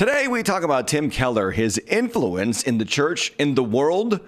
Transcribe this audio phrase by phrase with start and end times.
[0.00, 4.18] Today, we talk about Tim Keller, his influence in the church, in the world,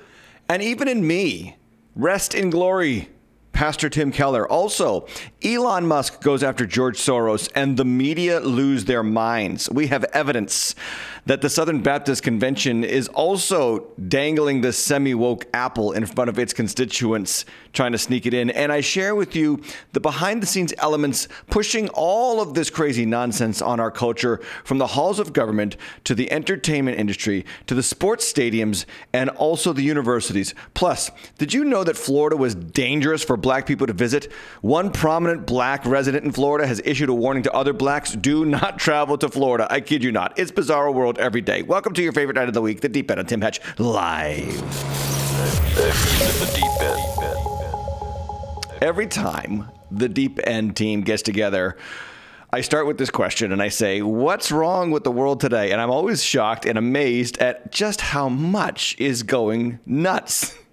[0.47, 1.57] and even in me.
[1.97, 3.09] Rest in glory,
[3.53, 4.47] Pastor Tim Keller.
[4.47, 5.07] Also,
[5.43, 9.71] Elon Musk goes after George Soros, and the media lose their minds.
[9.71, 10.75] We have evidence
[11.25, 16.39] that the Southern Baptist Convention is also dangling the semi woke apple in front of
[16.39, 18.51] its constituents, trying to sneak it in.
[18.51, 19.63] And I share with you
[19.93, 24.79] the behind the scenes elements pushing all of this crazy nonsense on our culture from
[24.79, 29.83] the halls of government to the entertainment industry to the sports stadiums and also the
[29.83, 30.55] universities.
[30.75, 34.31] Plus, did you know that Florida was dangerous for black people to visit?
[34.61, 38.79] One prominent black resident in Florida has issued a warning to other blacks do not
[38.79, 39.67] travel to Florida.
[39.71, 40.39] I kid you not.
[40.39, 41.63] It's bizarro world every day.
[41.63, 44.63] Welcome to your favorite night of the week, the Deep End on Tim Hatch live.
[48.83, 51.77] Every time the Deep End team gets together,
[52.53, 55.71] I start with this question and I say, What's wrong with the world today?
[55.71, 60.59] And I'm always shocked and amazed at just how much is going nuts.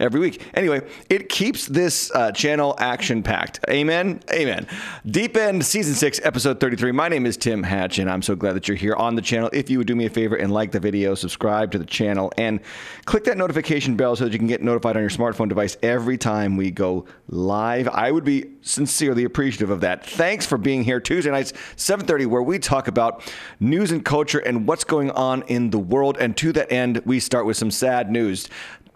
[0.00, 0.46] every week.
[0.54, 3.60] Anyway, it keeps this uh, channel action packed.
[3.68, 4.20] Amen.
[4.30, 4.66] Amen.
[5.06, 6.92] Deep End Season 6, Episode 33.
[6.92, 9.50] My name is Tim Hatch, and I'm so glad that you're here on the channel.
[9.52, 12.32] If you would do me a favor and like the video, subscribe to the channel,
[12.36, 12.60] and
[13.04, 16.18] click that notification bell so that you can get notified on your smartphone device every
[16.18, 17.88] time we go live.
[17.88, 20.06] I would be sincerely appreciative of that.
[20.06, 23.22] Thanks for being here Tuesday nights, 7:30, where we talk about
[23.60, 26.16] news and culture and what's going on in the world.
[26.18, 28.48] And to that end, we start with some sad news.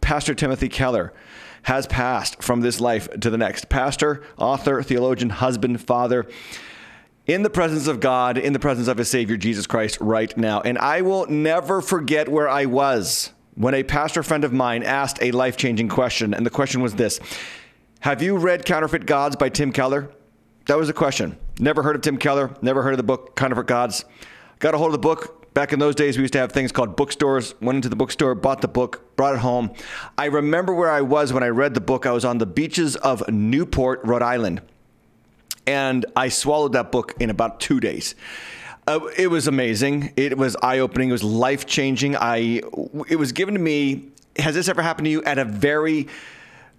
[0.07, 1.13] Pastor Timothy Keller
[1.65, 3.69] has passed from this life to the next.
[3.69, 6.27] Pastor, author, theologian, husband, father,
[7.27, 10.61] in the presence of God, in the presence of his Savior, Jesus Christ, right now.
[10.61, 15.19] And I will never forget where I was when a pastor friend of mine asked
[15.21, 16.35] a life changing question.
[16.35, 17.19] And the question was this
[17.99, 20.09] Have you read Counterfeit Gods by Tim Keller?
[20.67, 21.37] That was the question.
[21.59, 24.05] Never heard of Tim Keller, never heard of the book Counterfeit Gods.
[24.61, 26.71] Got a hold of the book, Back in those days, we used to have things
[26.71, 27.55] called bookstores.
[27.63, 29.73] Went into the bookstore, bought the book, brought it home.
[30.19, 32.05] I remember where I was when I read the book.
[32.05, 34.61] I was on the beaches of Newport, Rhode Island.
[35.67, 38.15] And I swallowed that book in about two days.
[38.87, 40.13] Uh, it was amazing.
[40.15, 41.09] It was eye opening.
[41.09, 42.17] It was life changing.
[42.17, 42.61] I
[43.09, 44.11] it was given to me.
[44.39, 46.09] Has this ever happened to you at a very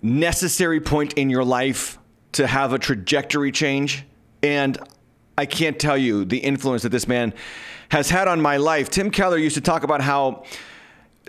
[0.03, 1.97] necessary point in your life
[2.33, 4.05] to have a trajectory change?
[4.43, 4.77] And
[5.35, 7.33] I can't tell you the influence that this man
[7.89, 8.89] has had on my life.
[8.89, 10.43] Tim Keller used to talk about how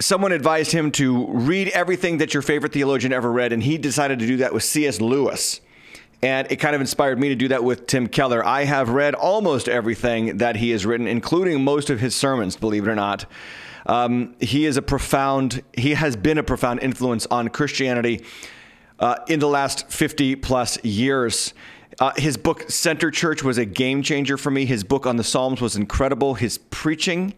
[0.01, 4.19] someone advised him to read everything that your favorite theologian ever read, and he decided
[4.19, 5.01] to do that with C.S.
[5.01, 5.61] Lewis.
[6.21, 8.45] And it kind of inspired me to do that with Tim Keller.
[8.45, 12.87] I have read almost everything that he has written, including most of his sermons, believe
[12.87, 13.27] it or not.
[13.87, 18.25] Um, he is a profound, he has been a profound influence on Christianity
[18.99, 21.55] uh, in the last 50 plus years.
[22.01, 24.65] Uh, his book, Center Church, was a game changer for me.
[24.65, 26.35] His book on the Psalms was incredible.
[26.35, 27.35] His preaching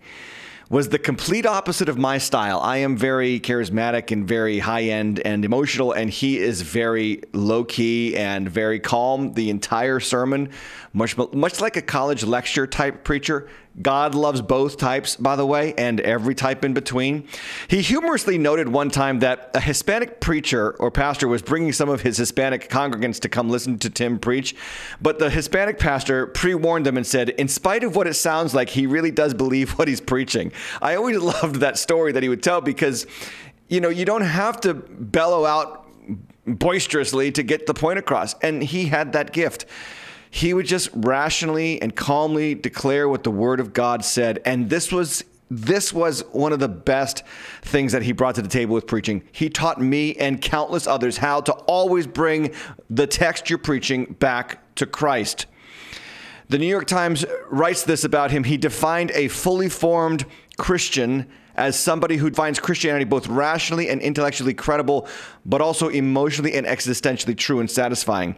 [0.68, 2.60] was the complete opposite of my style.
[2.60, 7.64] I am very charismatic and very high end and emotional, and he is very low
[7.64, 10.50] key and very calm the entire sermon,
[10.92, 13.48] much, much like a college lecture type preacher.
[13.80, 17.28] God loves both types, by the way, and every type in between.
[17.68, 22.02] He humorously noted one time that a Hispanic preacher or pastor was bringing some of
[22.02, 24.56] his Hispanic congregants to come listen to Tim preach,
[25.00, 28.54] but the Hispanic pastor pre warned them and said, in spite of what it sounds
[28.54, 30.52] like, he really does believe what he's preaching.
[30.82, 33.06] I always loved that story that he would tell because,
[33.68, 35.86] you know, you don't have to bellow out
[36.46, 38.34] boisterously to get the point across.
[38.42, 39.66] And he had that gift
[40.30, 44.40] he would just rationally and calmly declare what the word of God said.
[44.44, 47.24] And this was this was one of the best
[47.62, 49.24] things that he brought to the table with preaching.
[49.32, 52.54] He taught me and countless others how to always bring
[52.88, 55.46] the text you're preaching back to Christ.
[56.48, 58.44] The New York Times writes this about him.
[58.44, 60.24] He defined a fully formed
[60.56, 65.08] Christian as somebody who finds Christianity both rationally and intellectually credible,
[65.44, 68.36] but also emotionally and existentially true and satisfying.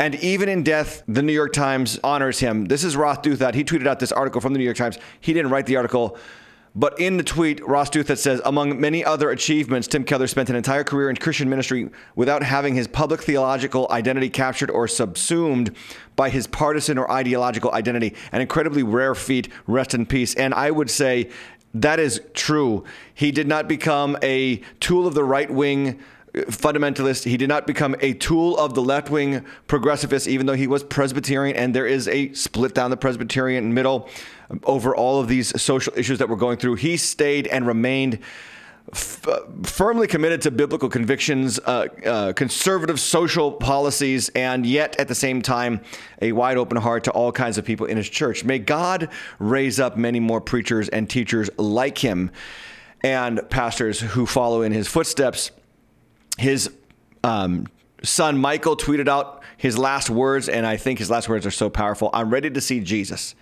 [0.00, 2.64] And even in death, the New York Times honors him.
[2.64, 3.52] This is Ross Douthat.
[3.52, 4.98] He tweeted out this article from the New York Times.
[5.20, 6.16] He didn't write the article.
[6.74, 10.56] But in the tweet, Ross Douthat says, among many other achievements, Tim Keller spent an
[10.56, 15.76] entire career in Christian ministry without having his public theological identity captured or subsumed
[16.16, 18.14] by his partisan or ideological identity.
[18.32, 19.50] An incredibly rare feat.
[19.66, 20.34] Rest in peace.
[20.34, 21.28] And I would say
[21.74, 22.84] that is true.
[23.12, 26.00] He did not become a tool of the right wing
[26.34, 27.24] fundamentalist.
[27.24, 30.82] He did not become a tool of the left wing progressivists, even though he was
[30.84, 34.08] Presbyterian, and there is a split down the Presbyterian middle
[34.64, 36.74] over all of these social issues that we're going through.
[36.74, 38.18] He stayed and remained
[38.92, 45.08] f- uh, firmly committed to biblical convictions, uh, uh, conservative social policies, and yet at
[45.08, 45.80] the same time,
[46.22, 48.44] a wide open heart to all kinds of people in his church.
[48.44, 52.30] May God raise up many more preachers and teachers like him
[53.02, 55.50] and pastors who follow in his footsteps.
[56.40, 56.70] His
[57.22, 57.66] um,
[58.02, 61.68] son Michael tweeted out his last words, and I think his last words are so
[61.68, 62.08] powerful.
[62.14, 63.34] I'm ready to see Jesus.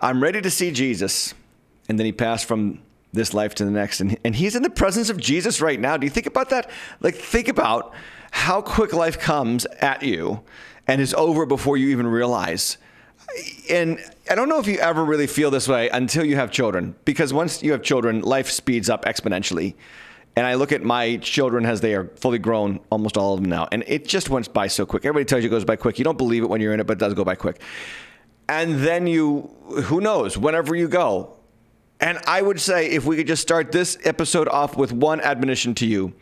[0.00, 1.34] I'm ready to see Jesus.
[1.88, 2.80] And then he passed from
[3.12, 4.00] this life to the next.
[4.00, 5.96] And, and he's in the presence of Jesus right now.
[5.96, 6.70] Do you think about that?
[7.00, 7.92] Like, think about
[8.30, 10.42] how quick life comes at you
[10.86, 12.78] and is over before you even realize.
[13.68, 13.98] And
[14.30, 17.34] I don't know if you ever really feel this way until you have children, because
[17.34, 19.74] once you have children, life speeds up exponentially.
[20.34, 23.50] And I look at my children as they are fully grown, almost all of them
[23.50, 25.04] now, and it just went by so quick.
[25.04, 25.98] Everybody tells you it goes by quick.
[25.98, 27.60] You don't believe it when you're in it, but it does go by quick.
[28.48, 29.50] And then you,
[29.84, 31.36] who knows, whenever you go,
[32.00, 35.74] and I would say if we could just start this episode off with one admonition
[35.76, 36.14] to you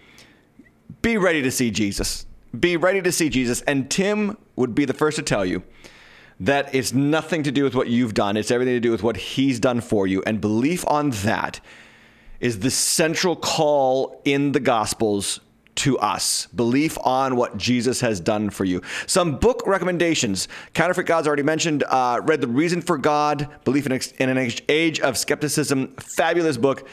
[1.02, 2.26] be ready to see Jesus.
[2.58, 3.62] Be ready to see Jesus.
[3.62, 5.62] And Tim would be the first to tell you
[6.40, 9.16] that it's nothing to do with what you've done, it's everything to do with what
[9.16, 10.22] he's done for you.
[10.26, 11.60] And belief on that
[12.40, 15.40] is the central call in the Gospels
[15.76, 16.46] to us.
[16.54, 18.82] Belief on what Jesus has done for you.
[19.06, 20.48] Some book recommendations.
[20.75, 21.84] Counterfeit Gods already mentioned.
[21.88, 25.94] Uh, read The Reason for God, Belief in, in an Age of Skepticism.
[25.96, 26.87] Fabulous book.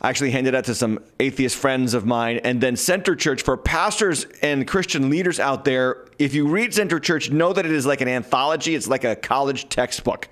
[0.00, 2.40] I actually handed that to some atheist friends of mine.
[2.44, 6.04] And then Center Church for pastors and Christian leaders out there.
[6.18, 8.74] If you read Center Church, know that it is like an anthology.
[8.74, 10.28] It's like a college textbook.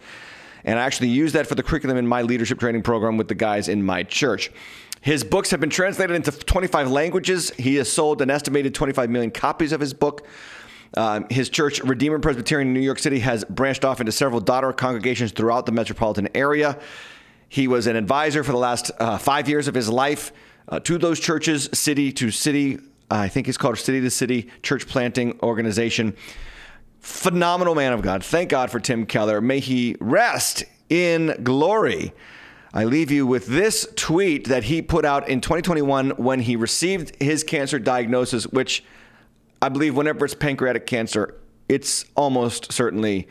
[0.65, 3.35] And I actually use that for the curriculum in my leadership training program with the
[3.35, 4.51] guys in my church.
[5.01, 7.51] His books have been translated into 25 languages.
[7.59, 10.27] He has sold an estimated 25 million copies of his book.
[10.97, 14.73] Um, his church, Redeemer Presbyterian in New York City, has branched off into several daughter
[14.73, 16.79] congregations throughout the metropolitan area.
[17.49, 20.33] He was an advisor for the last uh, five years of his life
[20.69, 22.79] uh, to those churches, city to city.
[23.11, 26.17] I think it's called City to City Church Planting Organization.
[27.03, 28.25] Phenomenal man of God.
[28.25, 29.41] Thank God for Tim Keller.
[29.41, 32.13] May he rest in glory.
[32.73, 37.21] I leave you with this tweet that he put out in 2021 when he received
[37.21, 38.85] his cancer diagnosis, which
[39.61, 41.35] I believe whenever it's pancreatic cancer,
[41.69, 43.27] it's almost certainly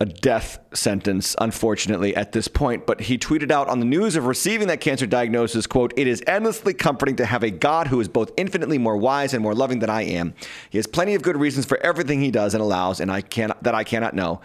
[0.00, 2.86] a death sentence, unfortunately, at this point.
[2.86, 6.22] But he tweeted out on the news of receiving that cancer diagnosis, quote, It is
[6.26, 9.80] endlessly comforting to have a God who is both infinitely more wise and more loving
[9.80, 10.32] than I am.
[10.70, 13.62] He has plenty of good reasons for everything he does and allows, and I cannot
[13.62, 14.40] that I cannot know.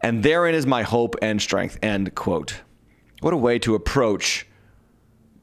[0.00, 1.78] And therein is my hope and strength.
[1.82, 2.62] End quote.
[3.20, 4.46] What a way to approach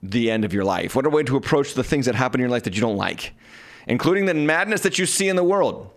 [0.02, 0.96] the end of your life.
[0.96, 2.98] What a way to approach the things that happen in your life that you don't
[2.98, 3.34] like,
[3.88, 5.92] including the madness that you see in the world.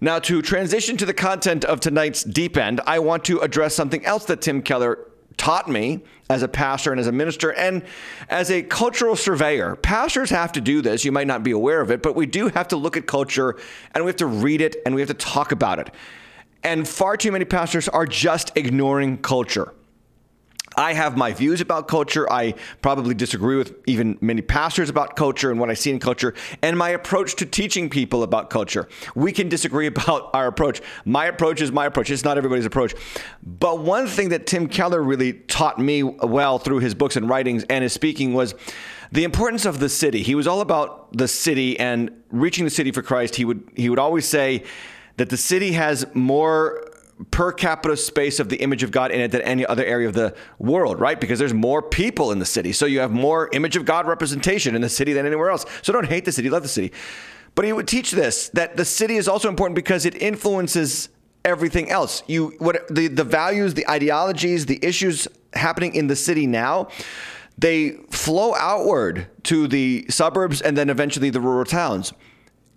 [0.00, 4.04] Now, to transition to the content of tonight's deep end, I want to address something
[4.06, 4.98] else that Tim Keller
[5.36, 7.82] taught me as a pastor and as a minister and
[8.28, 9.76] as a cultural surveyor.
[9.76, 11.04] Pastors have to do this.
[11.04, 13.56] You might not be aware of it, but we do have to look at culture
[13.94, 15.90] and we have to read it and we have to talk about it.
[16.62, 19.72] And far too many pastors are just ignoring culture.
[20.76, 22.30] I have my views about culture.
[22.32, 26.32] I probably disagree with even many pastors about culture and what I see in culture
[26.62, 28.88] and my approach to teaching people about culture.
[29.14, 30.80] We can disagree about our approach.
[31.04, 32.10] My approach is my approach.
[32.10, 32.94] It's not everybody's approach.
[33.42, 37.64] But one thing that Tim Keller really taught me well through his books and writings
[37.64, 38.54] and his speaking was
[39.12, 40.22] the importance of the city.
[40.22, 43.34] He was all about the city and reaching the city for Christ.
[43.34, 44.62] He would he would always say
[45.16, 46.89] that the city has more
[47.30, 50.14] per capita space of the image of God in it than any other area of
[50.14, 51.20] the world, right?
[51.20, 52.72] Because there's more people in the city.
[52.72, 55.66] So you have more image of God representation in the city than anywhere else.
[55.82, 56.92] So don't hate the city, love the city.
[57.54, 61.08] But he would teach this that the city is also important because it influences
[61.44, 62.22] everything else.
[62.26, 66.88] You what the the values, the ideologies, the issues happening in the city now,
[67.58, 72.12] they flow outward to the suburbs and then eventually the rural towns.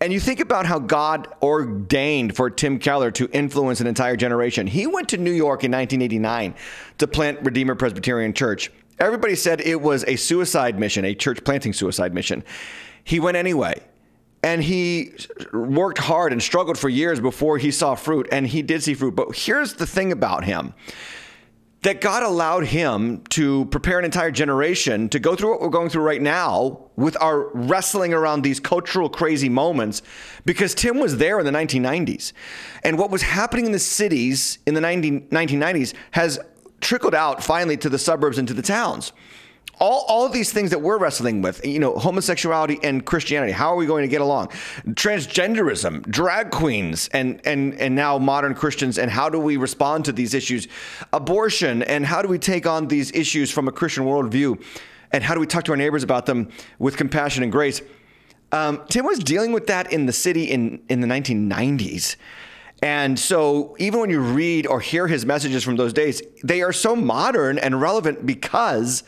[0.04, 4.68] And you think about how God ordained for Tim Keller to influence an entire generation.
[4.68, 6.56] He went to New York in 1989
[6.98, 8.70] to plant Redeemer Presbyterian Church.
[9.00, 12.44] Everybody said it was a suicide mission, a church planting suicide mission.
[13.06, 13.82] He went anyway.
[14.44, 15.14] And he
[15.54, 19.16] worked hard and struggled for years before he saw fruit, and he did see fruit.
[19.16, 20.74] But here's the thing about him
[21.84, 25.90] that God allowed him to prepare an entire generation to go through what we're going
[25.90, 30.02] through right now with our wrestling around these cultural crazy moments
[30.46, 32.32] because Tim was there in the 1990s.
[32.84, 36.40] And what was happening in the cities in the 1990s has
[36.80, 39.12] trickled out finally to the suburbs and to the towns
[39.84, 43.74] all, all of these things that we're wrestling with, you know, homosexuality and Christianity, how
[43.74, 44.48] are we going to get along?
[44.88, 50.14] Transgenderism, drag queens, and, and, and now modern Christians, and how do we respond to
[50.14, 50.70] these issues?
[51.12, 54.64] Abortion, and how do we take on these issues from a Christian worldview?
[55.12, 56.50] and how do we talk to our neighbors about them
[56.80, 57.84] with compassion and grace.
[58.52, 62.16] Um, Tim was dealing with that in the city in, in the 1990s.
[62.82, 66.74] And so, even when you read or hear his messages from those days, they are
[66.74, 69.04] so modern and relevant because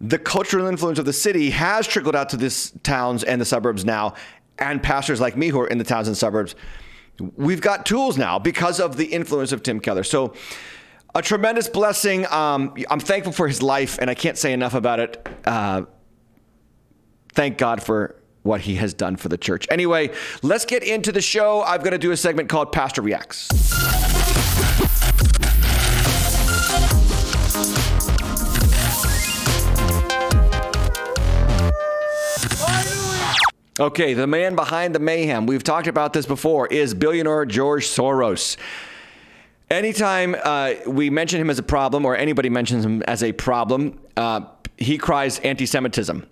[0.00, 3.84] the cultural influence of the city has trickled out to these towns and the suburbs
[3.84, 4.14] now.
[4.58, 6.54] And pastors like me who are in the towns and suburbs,
[7.36, 10.04] we've got tools now because of the influence of Tim Keller.
[10.04, 10.34] So,
[11.16, 12.26] a tremendous blessing.
[12.26, 15.28] Um, I'm thankful for his life, and I can't say enough about it.
[15.44, 15.82] Uh,
[17.32, 19.66] thank God for what he has done for the church.
[19.70, 20.10] Anyway,
[20.42, 21.62] let's get into the show.
[21.62, 23.48] I'm going to do a segment called Pastor Reacts.
[33.80, 38.56] Okay, the man behind the mayhem, we've talked about this before, is billionaire George Soros.
[39.68, 43.98] Anytime uh, we mention him as a problem, or anybody mentions him as a problem,
[44.16, 44.42] uh,
[44.76, 46.24] he cries anti Semitism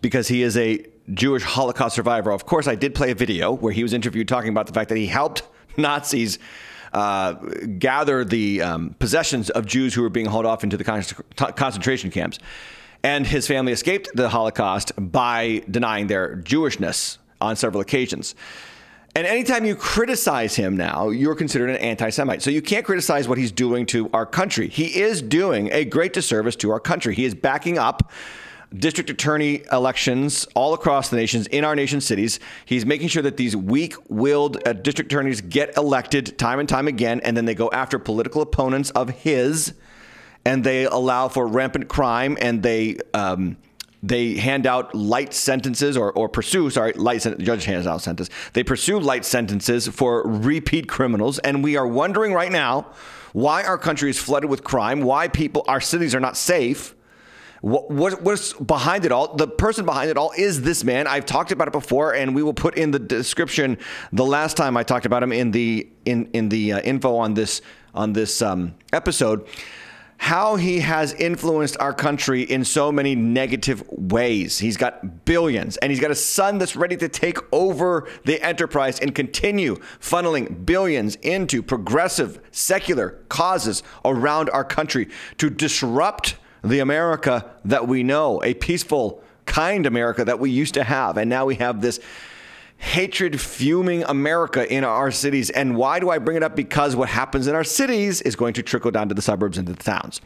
[0.00, 2.32] because he is a Jewish Holocaust survivor.
[2.32, 4.88] Of course, I did play a video where he was interviewed talking about the fact
[4.88, 5.44] that he helped
[5.76, 6.40] Nazis
[6.92, 7.34] uh,
[7.78, 11.04] gather the um, possessions of Jews who were being hauled off into the con-
[11.36, 12.40] concentration camps.
[13.02, 18.34] And his family escaped the Holocaust by denying their Jewishness on several occasions.
[19.16, 22.42] And anytime you criticize him now, you're considered an anti Semite.
[22.42, 24.68] So you can't criticize what he's doing to our country.
[24.68, 27.14] He is doing a great disservice to our country.
[27.14, 28.12] He is backing up
[28.72, 32.38] district attorney elections all across the nations in our nation's cities.
[32.64, 37.20] He's making sure that these weak-willed uh, district attorneys get elected time and time again,
[37.24, 39.74] and then they go after political opponents of his,
[40.44, 43.56] and they allow for rampant crime, and they um,
[44.02, 48.34] they hand out light sentences or, or pursue, sorry, light sen- judge hands out sentences.
[48.54, 51.38] They pursue light sentences for repeat criminals.
[51.40, 52.86] And we are wondering right now
[53.32, 56.94] why our country is flooded with crime, why people, our cities are not safe.
[57.60, 59.36] What, what, what's behind it all?
[59.36, 61.06] The person behind it all is this man.
[61.06, 63.76] I've talked about it before, and we will put in the description
[64.12, 67.34] the last time I talked about him in the in in the uh, info on
[67.34, 67.60] this
[67.94, 69.46] on this um, episode
[70.20, 74.58] how he has influenced our country in so many negative ways.
[74.58, 79.00] He's got billions, and he's got a son that's ready to take over the enterprise
[79.00, 85.08] and continue funneling billions into progressive, secular causes around our country
[85.38, 90.84] to disrupt the America that we know, a peaceful, kind America that we used to
[90.84, 91.16] have.
[91.16, 91.98] And now we have this
[92.80, 95.50] hatred fuming America in our cities.
[95.50, 96.56] And why do I bring it up?
[96.56, 99.66] Because what happens in our cities is going to trickle down to the suburbs and
[99.66, 100.20] to the towns.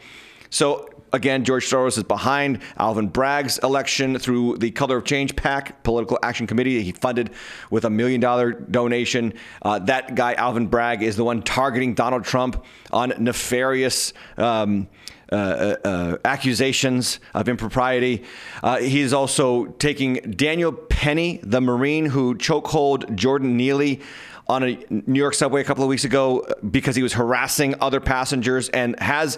[0.49, 5.83] So again, George Soros is behind Alvin Bragg's election through the Color of Change PAC,
[5.83, 6.77] Political Action Committee.
[6.77, 7.31] That he funded
[7.69, 9.33] with a million dollar donation.
[9.61, 14.13] Uh, that guy, Alvin Bragg, is the one targeting Donald Trump on nefarious.
[14.37, 14.87] Um,
[15.31, 18.23] uh, uh, uh, accusations of impropriety.
[18.61, 24.01] Uh, he's also taking Daniel Penny, the Marine who chokehold Jordan Neely
[24.47, 27.99] on a New York subway a couple of weeks ago because he was harassing other
[27.99, 29.37] passengers and has.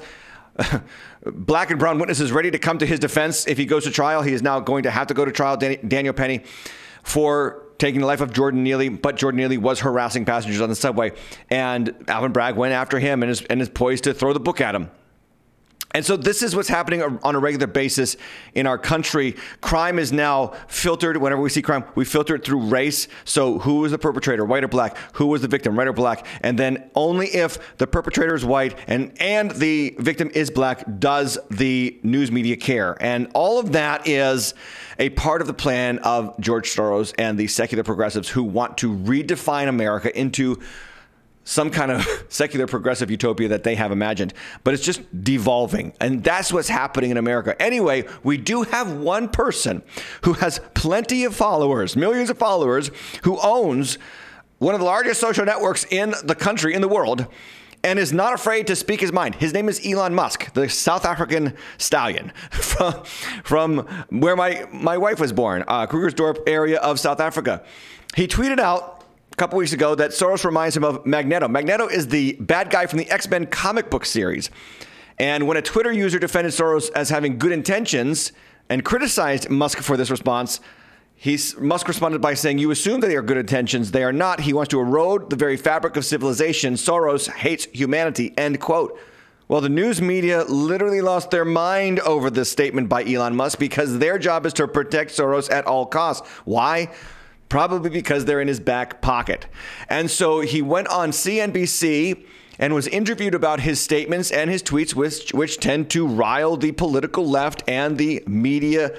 [1.23, 4.23] black and brown witnesses ready to come to his defense if he goes to trial.
[4.23, 6.41] He is now going to have to go to trial, Daniel Penny,
[7.03, 10.75] for taking the life of Jordan Neely, but Jordan Neely was harassing passengers on the
[10.75, 11.11] subway.
[11.49, 14.59] And Alvin Bragg went after him and is, and is poised to throw the book
[14.61, 14.89] at him.
[15.91, 18.17] And so this is what's happening on a regular basis
[18.53, 19.35] in our country.
[19.61, 21.17] Crime is now filtered.
[21.17, 23.07] Whenever we see crime, we filter it through race.
[23.23, 24.97] So who was the perpetrator, white or black?
[25.13, 26.25] Who was the victim, white or black?
[26.41, 31.37] And then only if the perpetrator is white and and the victim is black does
[31.49, 32.97] the news media care.
[33.01, 34.53] And all of that is
[34.99, 38.93] a part of the plan of George Soros and the secular progressives who want to
[38.93, 40.59] redefine America into
[41.47, 44.33] some kind of secular progressive utopia that they have imagined,
[44.65, 45.93] but it's just devolving.
[46.01, 47.59] And that's what's happening in America.
[47.61, 49.81] Anyway, we do have one person
[50.23, 52.91] who has plenty of followers, millions of followers,
[53.23, 53.97] who owns
[54.57, 57.27] one of the largest social networks in the country, in the world,
[57.81, 59.35] and is not afraid to speak his mind.
[59.35, 63.05] His name is Elon Musk, the South African stallion from,
[63.43, 63.77] from
[64.09, 67.63] where my, my wife was born, uh, Krugersdorp area of South Africa.
[68.15, 68.96] He tweeted out
[69.37, 71.47] couple weeks ago that Soros reminds him of Magneto.
[71.47, 74.49] Magneto is the bad guy from the X Men comic book series.
[75.19, 78.31] And when a Twitter user defended Soros as having good intentions
[78.67, 80.59] and criticized Musk for this response,
[81.15, 83.91] he's, Musk responded by saying, You assume that they are good intentions.
[83.91, 84.39] They are not.
[84.39, 86.73] He wants to erode the very fabric of civilization.
[86.73, 88.33] Soros hates humanity.
[88.37, 88.99] End quote.
[89.47, 93.99] Well, the news media literally lost their mind over this statement by Elon Musk because
[93.99, 96.27] their job is to protect Soros at all costs.
[96.43, 96.89] Why?
[97.49, 99.47] Probably because they're in his back pocket.
[99.89, 102.25] And so he went on CNBC
[102.59, 106.71] and was interviewed about his statements and his tweets, which, which tend to rile the
[106.71, 108.97] political left and the media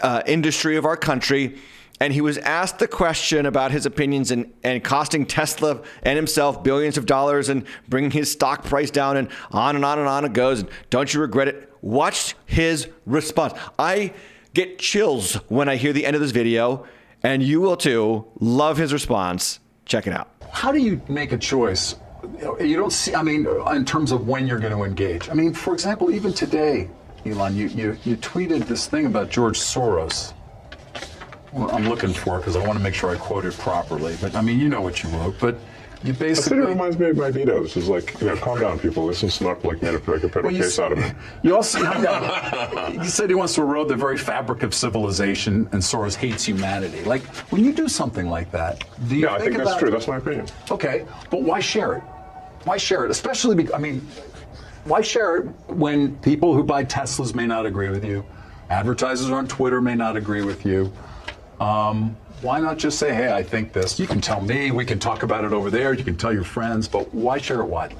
[0.00, 1.58] uh, industry of our country.
[1.98, 6.64] And he was asked the question about his opinions and, and costing Tesla and himself
[6.64, 10.24] billions of dollars and bringing his stock price down and on and on and on
[10.24, 10.60] it goes.
[10.60, 11.70] And don't you regret it?
[11.82, 13.52] Watch his response.
[13.78, 14.14] I
[14.54, 16.86] get chills when I hear the end of this video,
[17.22, 18.26] and you will too.
[18.40, 19.60] Love his response.
[19.86, 20.30] Check it out.
[20.52, 21.96] How do you make a choice?
[22.60, 25.28] You don't see, I mean, in terms of when you're going to engage.
[25.28, 26.90] I mean, for example, even today,
[27.24, 30.32] Elon, you, you, you tweeted this thing about George Soros.
[31.52, 34.16] Well, I'm looking for because I want to make sure I quote it properly.
[34.20, 35.36] But I mean, you know what you wrote.
[35.40, 35.58] But
[36.02, 36.58] you basically.
[36.58, 37.62] it reminds me of my veto.
[37.62, 39.06] This is like, you know, calm down, people.
[39.06, 41.12] This is not like made a federal well, case out of me.
[41.42, 41.78] You also
[42.92, 47.04] you said he wants to erode the very fabric of civilization, and Soros hates humanity.
[47.04, 49.26] Like when you do something like that, do you?
[49.26, 49.90] Yeah, think I think that's true.
[49.90, 50.46] That's my opinion.
[50.70, 52.02] Okay, but why share it?
[52.64, 53.10] Why share it?
[53.10, 54.06] Especially, because, I mean,
[54.84, 58.24] why share it when people who buy Teslas may not agree with you,
[58.70, 60.92] advertisers on Twitter may not agree with you.
[61.58, 63.98] Um, why not just say, hey, I think this?
[63.98, 66.44] You can tell me, we can talk about it over there, you can tell your
[66.44, 67.98] friends, but why share it widely?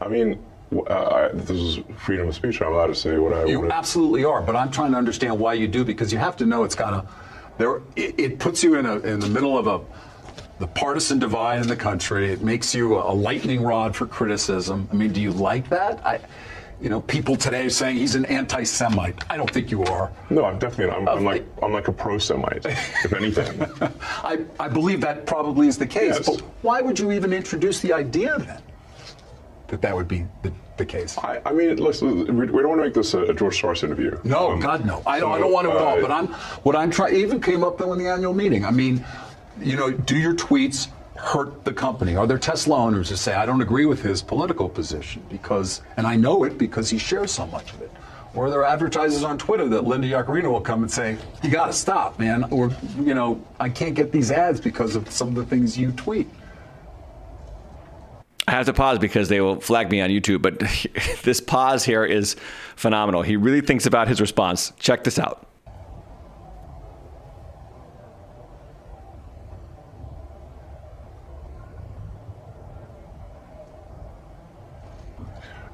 [0.00, 0.42] I mean,
[0.86, 2.60] uh, this is freedom of speech.
[2.60, 3.50] I'm allowed to say what I want.
[3.50, 6.46] You absolutely are, but I'm trying to understand why you do because you have to
[6.46, 7.06] know it's got a.
[7.58, 9.80] There, it, it puts you in a in the middle of a
[10.58, 12.32] the partisan divide in the country.
[12.32, 14.88] It makes you a lightning rod for criticism.
[14.90, 16.04] I mean, do you like that?
[16.06, 16.20] I,
[16.82, 19.22] you know, people today saying he's an anti-Semite.
[19.30, 20.10] I don't think you are.
[20.30, 21.08] No, I'm definitely not.
[21.08, 23.64] I'm, I'm like I'm like a pro-Semite, if anything.
[24.24, 26.16] I, I believe that probably is the case.
[26.16, 26.26] Yes.
[26.26, 28.60] But why would you even introduce the idea then
[29.68, 31.16] that that would be the, the case?
[31.18, 33.84] I, I mean, listen, we, we, don't want to make this a, a George Soros
[33.84, 34.18] interview.
[34.24, 35.02] No, um, God, no.
[35.06, 35.30] I don't.
[35.30, 36.00] So, I don't want to at all.
[36.00, 36.26] But I'm
[36.64, 37.14] what I'm trying.
[37.14, 38.64] Even came up though in the annual meeting.
[38.64, 39.04] I mean,
[39.60, 40.88] you know, do your tweets
[41.22, 42.16] hurt the company?
[42.16, 46.04] Are there Tesla owners who say, I don't agree with his political position because, and
[46.04, 47.92] I know it because he shares so much of it?
[48.34, 51.66] Or are there advertisers on Twitter that Linda Yaccarino will come and say, you got
[51.66, 55.34] to stop, man, or, you know, I can't get these ads because of some of
[55.36, 56.28] the things you tweet?
[58.48, 60.58] I have to pause because they will flag me on YouTube, but
[61.22, 62.34] this pause here is
[62.74, 63.22] phenomenal.
[63.22, 64.72] He really thinks about his response.
[64.78, 65.46] Check this out.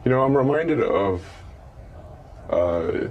[0.08, 1.22] You know, I'm reminded of
[2.48, 3.08] uh,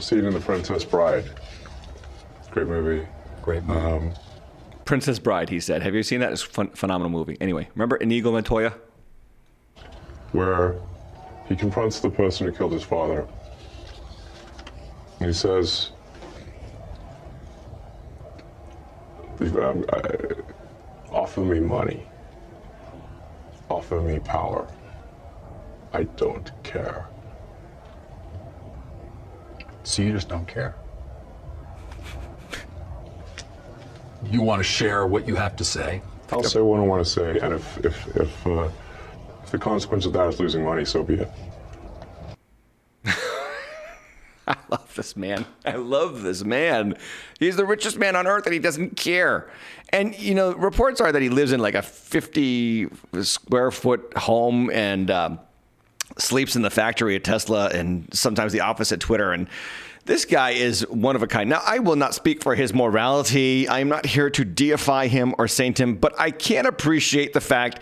[0.00, 1.30] scene in The Princess Bride.
[2.50, 3.06] Great movie.
[3.42, 3.80] Great movie.
[3.80, 4.12] Um,
[4.84, 5.84] Princess Bride, he said.
[5.84, 6.32] Have you seen that?
[6.32, 7.36] It's a phenomenal movie.
[7.40, 8.74] Anyway, remember Inigo Montoya?
[10.32, 10.74] Where
[11.46, 13.24] he confronts the person who killed his father.
[15.20, 15.92] He says,
[19.40, 19.84] um,
[21.12, 22.09] offer me money
[23.70, 24.66] offer me power.
[25.92, 27.06] I don't care.
[29.84, 30.74] So you just don't care.
[34.24, 36.02] You want to share what you have to say.
[36.30, 38.68] I'll say what I want to say, and if if if, uh,
[39.42, 41.30] if the consequence of that is losing money, so be it.
[44.48, 45.46] I love this man.
[45.64, 46.96] I love this man.
[47.38, 49.50] He's the richest man on earth and he doesn't care.
[49.90, 52.88] And, you know, reports are that he lives in like a 50
[53.22, 55.40] square foot home and um,
[56.18, 59.32] sleeps in the factory at Tesla and sometimes the office at Twitter.
[59.32, 59.48] And
[60.06, 61.50] this guy is one of a kind.
[61.50, 63.68] Now, I will not speak for his morality.
[63.68, 67.40] I am not here to deify him or saint him, but I can appreciate the
[67.40, 67.80] fact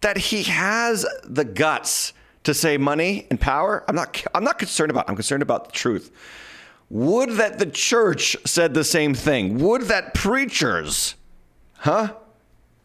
[0.00, 2.12] that he has the guts
[2.44, 3.84] to say money and power.
[3.88, 5.08] I'm not I'm not concerned about.
[5.08, 6.10] I'm concerned about the truth.
[6.90, 9.58] Would that the church said the same thing?
[9.58, 11.14] Would that preachers,
[11.78, 12.14] huh?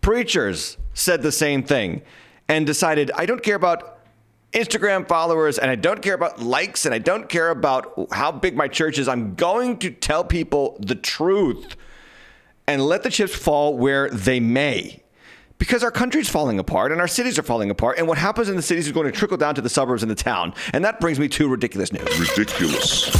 [0.01, 2.03] Preachers said the same thing
[2.47, 3.99] and decided, I don't care about
[4.53, 8.55] Instagram followers and I don't care about likes and I don't care about how big
[8.55, 9.07] my church is.
[9.07, 11.75] I'm going to tell people the truth
[12.67, 15.01] and let the chips fall where they may
[15.57, 18.55] because our country's falling apart and our cities are falling apart, and what happens in
[18.55, 20.53] the cities is going to trickle down to the suburbs and the town.
[20.73, 22.19] And that brings me to ridiculous news.
[22.19, 23.11] Ridiculous.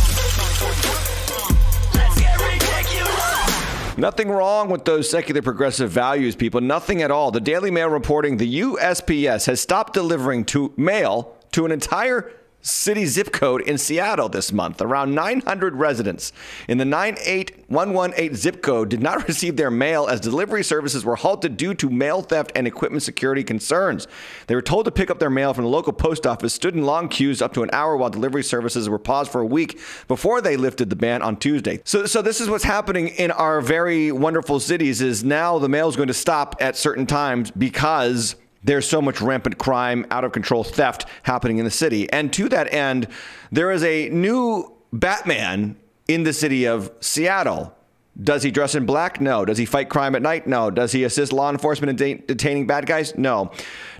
[3.98, 6.60] Nothing wrong with those secular progressive values, people.
[6.60, 7.32] Nothing at all.
[7.32, 12.30] The Daily Mail reporting the USPS has stopped delivering to mail to an entire
[12.66, 14.82] city zip code in Seattle this month.
[14.82, 16.34] Around 900 residents
[16.68, 21.58] in the 98118 zip code did not receive their mail as delivery services were halted
[21.58, 24.08] due to mail theft and equipment security concerns.
[24.48, 26.86] They were told to pick up their mail from the local post office, stood in
[26.86, 30.42] long queues up to an hour while delivery services were paused for a week before
[30.42, 31.80] they lifted the ban on Tuesday.
[31.84, 35.88] So, so this is what's happening in our very wonderful cities is now the mail
[35.88, 40.32] is going to stop at certain times because there's so much rampant crime, out of
[40.32, 42.12] control theft happening in the city.
[42.12, 43.08] And to that end,
[43.52, 47.76] there is a new Batman in the city of Seattle.
[48.22, 49.20] Does he dress in black?
[49.20, 49.46] No.
[49.46, 50.48] Does he fight crime at night?
[50.48, 50.72] No.
[50.72, 53.16] Does he assist law enforcement in de- detaining bad guys?
[53.18, 53.52] No.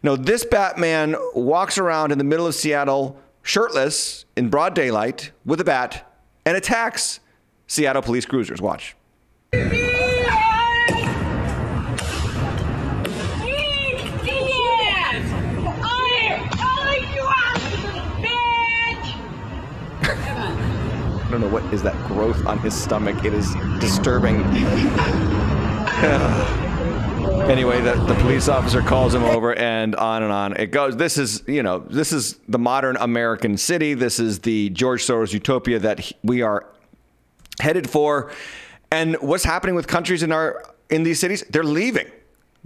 [0.04, 5.60] No, this Batman walks around in the middle of Seattle shirtless in broad daylight with
[5.60, 6.12] a bat
[6.46, 7.20] and attacks
[7.68, 8.62] Seattle police cruisers.
[8.62, 8.96] Watch.
[21.36, 23.26] Don't know what is that growth on his stomach.
[23.26, 24.36] It is disturbing.
[27.50, 30.96] anyway, the, the police officer calls him over and on and on it goes.
[30.96, 33.96] This is, you know, this is the modern American city.
[33.96, 36.68] This is the George Soros utopia that we are
[37.60, 38.32] headed for.
[38.90, 41.44] And what's happening with countries in our in these cities?
[41.50, 42.10] They're leaving.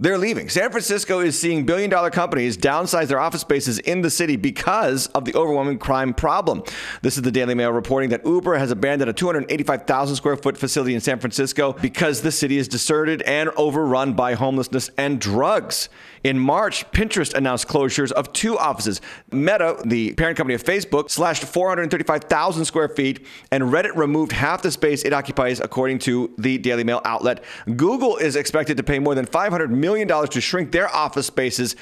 [0.02, 0.48] They're leaving.
[0.48, 5.08] San Francisco is seeing billion dollar companies downsize their office spaces in the city because
[5.08, 6.64] of the overwhelming crime problem.
[7.02, 10.96] This is the Daily Mail reporting that Uber has abandoned a 285,000 square foot facility
[10.96, 15.90] in San Francisco because the city is deserted and overrun by homelessness and drugs.
[16.24, 19.02] In March, Pinterest announced closures of two offices.
[19.32, 24.72] Meta, the parent company of Facebook, slashed 435,000 square feet, and Reddit removed half the
[24.72, 27.44] space it occupies, according to the Daily Mail outlet.
[27.76, 31.76] Google is expected to pay more than $500 million to shrink their office spaces.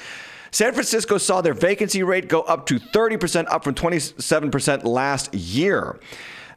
[0.50, 5.98] San Francisco saw their vacancy rate go up to 30%, up from 27% last year.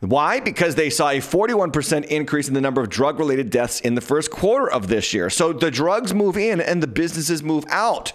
[0.01, 0.39] Why?
[0.39, 4.01] Because they saw a 41% increase in the number of drug related deaths in the
[4.01, 5.29] first quarter of this year.
[5.29, 8.13] So the drugs move in and the businesses move out.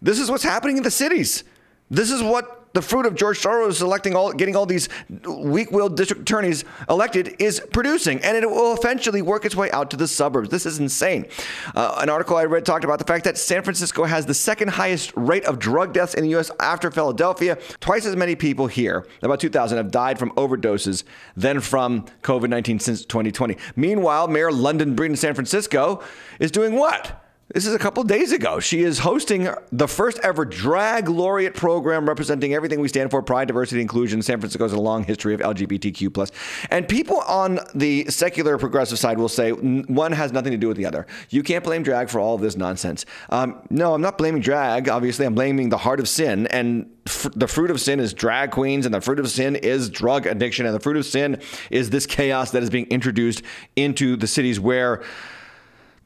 [0.00, 1.44] This is what's happening in the cities.
[1.90, 4.90] This is what the fruit of George Soros electing all, getting all these
[5.26, 9.96] weak-willed district attorneys elected is producing, and it will eventually work its way out to
[9.96, 10.50] the suburbs.
[10.50, 11.26] This is insane.
[11.74, 14.68] Uh, an article I read talked about the fact that San Francisco has the second
[14.68, 16.50] highest rate of drug deaths in the U.S.
[16.60, 17.56] after Philadelphia.
[17.80, 21.02] Twice as many people here, about 2,000, have died from overdoses
[21.34, 23.56] than from COVID-19 since 2020.
[23.74, 26.02] Meanwhile, Mayor London Breed in San Francisco
[26.38, 27.25] is doing what?
[27.54, 28.58] This is a couple days ago.
[28.58, 33.46] She is hosting the first ever drag laureate program representing everything we stand for pride,
[33.46, 34.20] diversity, inclusion.
[34.20, 36.32] San Francisco has a long history of LGBTQ.
[36.70, 40.76] And people on the secular progressive side will say one has nothing to do with
[40.76, 41.06] the other.
[41.30, 43.06] You can't blame drag for all of this nonsense.
[43.30, 44.88] Um, no, I'm not blaming drag.
[44.88, 46.48] Obviously, I'm blaming the heart of sin.
[46.48, 46.90] And
[47.32, 50.66] the fruit of sin is drag queens, and the fruit of sin is drug addiction,
[50.66, 53.42] and the fruit of sin is this chaos that is being introduced
[53.76, 55.04] into the cities where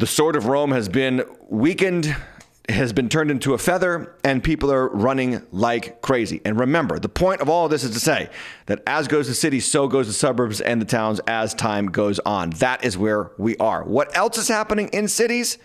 [0.01, 2.17] the sword of Rome has been weakened,
[2.71, 6.41] has been turned into a feather, and people are running like crazy.
[6.43, 8.31] And remember, the point of all of this is to say
[8.65, 12.19] that as goes the city, so goes the suburbs and the towns as time goes
[12.21, 12.49] on.
[12.51, 13.85] That is where we are.
[13.85, 15.59] What else is happening in cities?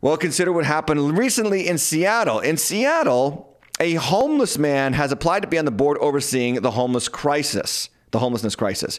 [0.00, 2.40] Well, consider what happened recently in Seattle.
[2.40, 7.08] In Seattle, a homeless man has applied to be on the board overseeing the homeless
[7.08, 8.98] crisis, the homelessness crisis.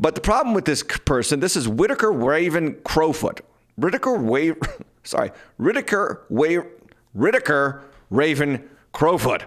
[0.00, 3.42] But the problem with this person, this is Whitaker Raven Crowfoot.
[3.76, 4.54] Whitaker Way,
[5.04, 6.60] sorry, Whitaker Way,
[7.12, 9.44] Whitaker Raven Crowfoot.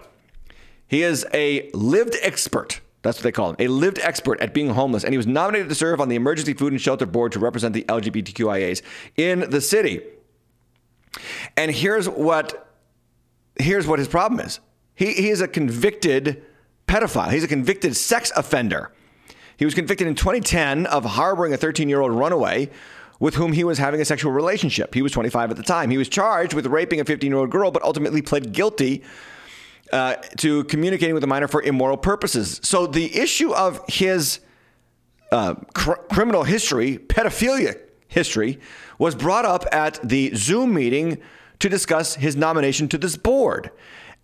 [0.86, 2.80] He is a lived expert.
[3.02, 5.68] That's what they call him, a lived expert at being homeless, and he was nominated
[5.70, 8.82] to serve on the Emergency Food and Shelter Board to represent the LGBTQIAs
[9.16, 10.02] in the city.
[11.56, 12.68] And here's what
[13.58, 14.60] here's what his problem is.
[14.94, 16.44] He, he is a convicted
[16.86, 17.32] pedophile.
[17.32, 18.92] He's a convicted sex offender.
[19.56, 22.70] He was convicted in 2010 of harboring a 13 year old runaway
[23.20, 24.94] with whom he was having a sexual relationship.
[24.94, 25.90] He was 25 at the time.
[25.90, 29.04] He was charged with raping a 15 year old girl, but ultimately pled guilty
[29.92, 32.60] uh, to communicating with a minor for immoral purposes.
[32.62, 34.40] So the issue of his
[35.30, 37.78] uh, cr- criminal history, pedophilia
[38.08, 38.58] history,
[38.98, 41.18] was brought up at the Zoom meeting
[41.58, 43.70] to discuss his nomination to this board.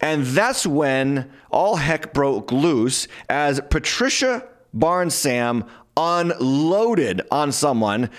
[0.00, 5.64] And that's when all heck broke loose as Patricia Barnes Sam
[5.96, 8.10] unloaded on someone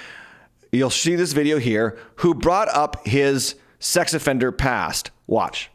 [0.72, 5.12] You'll see this video here who brought up his sex offender past.
[5.28, 5.70] Watch.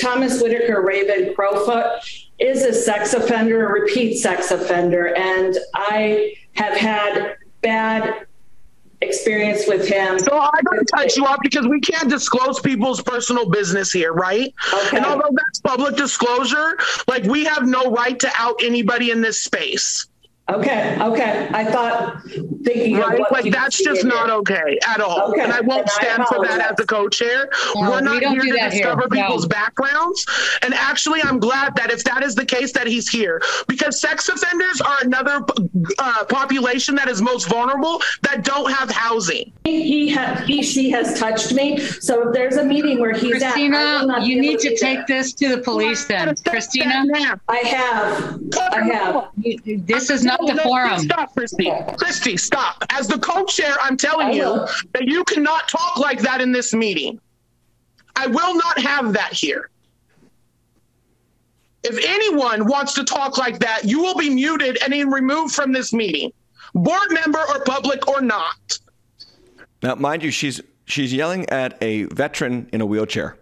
[0.00, 2.00] Thomas Whitaker Raven Crowfoot
[2.38, 8.26] is a sex offender, a repeat sex offender, and I have had bad
[9.00, 10.18] experience with him.
[10.18, 14.52] So I don't cut you off because we can't disclose people's personal business here, right?
[14.72, 14.96] Okay.
[14.96, 19.40] And although that's public disclosure, like we have no right to out anybody in this
[19.40, 20.06] space.
[20.48, 21.48] Okay, okay.
[21.52, 22.22] I thought
[22.62, 23.14] thinking Right?
[23.14, 24.08] of what Like that's just did.
[24.08, 25.30] not okay at all.
[25.32, 27.48] Okay, And I won't then I stand for that as a co-chair.
[27.74, 28.84] No, We're not don't here to that here.
[28.84, 29.22] discover No.
[29.22, 30.24] people's backgrounds.
[30.62, 34.28] And actually, I'm glad that if that is the case, that he's here because sex
[34.28, 35.44] offenders are another
[35.98, 39.52] uh, population that is most vulnerable that don't have housing.
[39.64, 41.78] He has, he, she has touched me.
[41.78, 44.68] So if there's a meeting where he's at, I Christina, not be you need to
[44.70, 45.18] be take there.
[45.22, 46.36] this to the police then.
[46.46, 49.28] Christina, I have, I have.
[49.38, 50.98] you- this is not Oh, the No, forum.
[51.00, 51.72] Stop, Christy.
[51.96, 52.84] Christy, stop.
[52.90, 57.20] As the co-chair, I'm telling you that you cannot talk like that in this meeting.
[58.16, 59.70] I will not have that here.
[61.84, 65.72] If anyone wants to talk like that, you will be muted and then removed from
[65.72, 66.32] this meeting,
[66.74, 68.78] board member or public or not.
[69.82, 73.38] Now, mind you, she's she's yelling at a veteran in a wheelchair.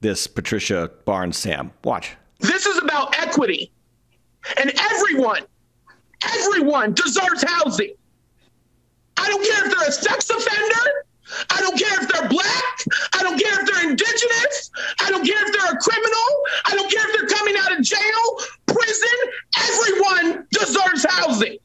[0.00, 1.72] This Patricia Barnes Sam.
[1.82, 2.16] Watch.
[2.38, 3.72] This is about equity.
[4.58, 5.42] And everyone,
[6.40, 7.94] everyone deserves housing.
[9.16, 11.04] I don't care if they're a sex offender.
[11.50, 12.84] I don't care if they're black.
[13.14, 14.70] I don't care if they're indigenous.
[15.00, 16.28] I don't care if they're a criminal.
[16.66, 19.18] I don't care if they're coming out of jail, prison.
[19.56, 21.58] Everyone deserves housing.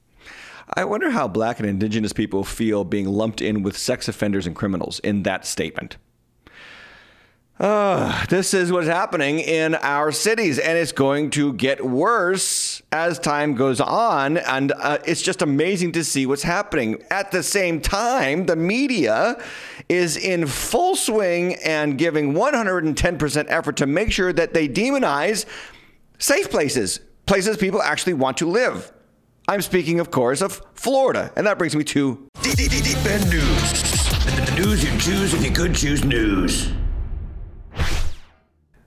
[0.75, 4.55] I wonder how black and indigenous people feel being lumped in with sex offenders and
[4.55, 5.97] criminals in that statement.
[7.59, 13.19] Uh, this is what's happening in our cities, and it's going to get worse as
[13.19, 14.37] time goes on.
[14.37, 17.03] And uh, it's just amazing to see what's happening.
[17.11, 19.43] At the same time, the media
[19.89, 25.45] is in full swing and giving 110% effort to make sure that they demonize
[26.17, 28.93] safe places, places people actually want to live.
[29.49, 33.73] I'm speaking, of course, of Florida, and that brings me to Deep, news.
[34.23, 36.71] The news you choose if you could choose news.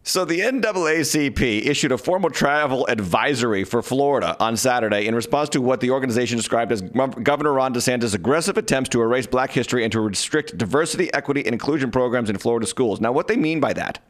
[0.05, 5.61] So the NAACP issued a formal travel advisory for Florida on Saturday in response to
[5.61, 9.93] what the organization described as Governor Ron DeSantis' aggressive attempts to erase black history and
[9.93, 13.01] to restrict diversity, equity, and inclusion programs in Florida schools.
[13.01, 14.01] Now, what they mean by that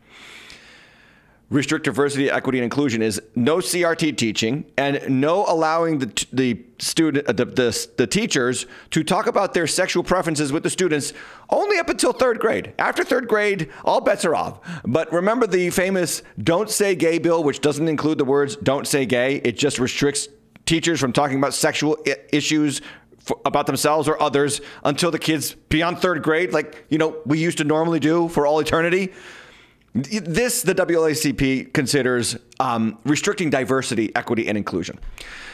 [1.53, 7.29] restrict diversity, equity, and inclusion is no CRT teaching and no allowing the the student
[7.29, 11.13] uh, the, the the teachers to talk about their sexual preferences with the students
[11.51, 12.73] only up until third grade.
[12.79, 14.61] After third grade, all bets are off.
[14.85, 19.05] But remember the famous "Don't Say Gay" bill, which doesn't include the words "Don't say
[19.05, 20.29] gay." It just restricts
[20.65, 22.81] teachers from talking about sexual I- issues.
[23.47, 27.59] About themselves or others until the kids beyond third grade, like you know we used
[27.59, 29.13] to normally do for all eternity.
[29.95, 34.99] This, the NAACP considers um, restricting diversity, equity, and inclusion.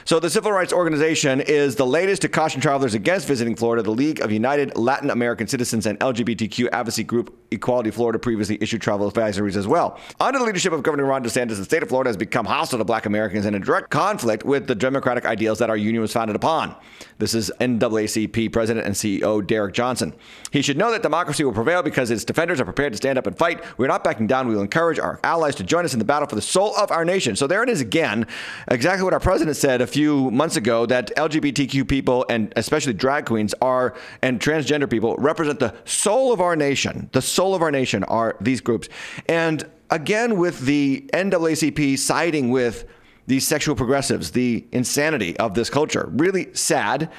[0.08, 3.82] So, the civil rights organization is the latest to caution travelers against visiting Florida.
[3.82, 8.82] The League of United Latin American Citizens and LGBTQ advocacy group Equality Florida previously issued
[8.82, 9.98] travel advisories as well.
[10.20, 12.84] Under the leadership of Governor Ron DeSantis, the state of Florida has become hostile to
[12.84, 16.36] black Americans and in direct conflict with the democratic ideals that our union was founded
[16.36, 16.74] upon.
[17.18, 20.14] This is NAACP President and CEO Derrick Johnson.
[20.50, 23.26] He should know that democracy will prevail because its defenders are prepared to stand up
[23.26, 23.62] and fight.
[23.78, 24.46] We're not backing down.
[24.46, 26.90] We will encourage our allies to join us in the battle for the soul of
[26.90, 27.34] our nation.
[27.34, 28.26] So there it is again,
[28.68, 33.26] exactly what our president said a few months ago that LGBTQ people and especially drag
[33.26, 37.10] queens are and transgender people represent the soul of our nation.
[37.10, 38.88] The soul of our nation are these groups.
[39.28, 42.84] And again, with the NAACP siding with
[43.26, 46.08] these sexual progressives, the insanity of this culture.
[46.12, 47.10] Really sad.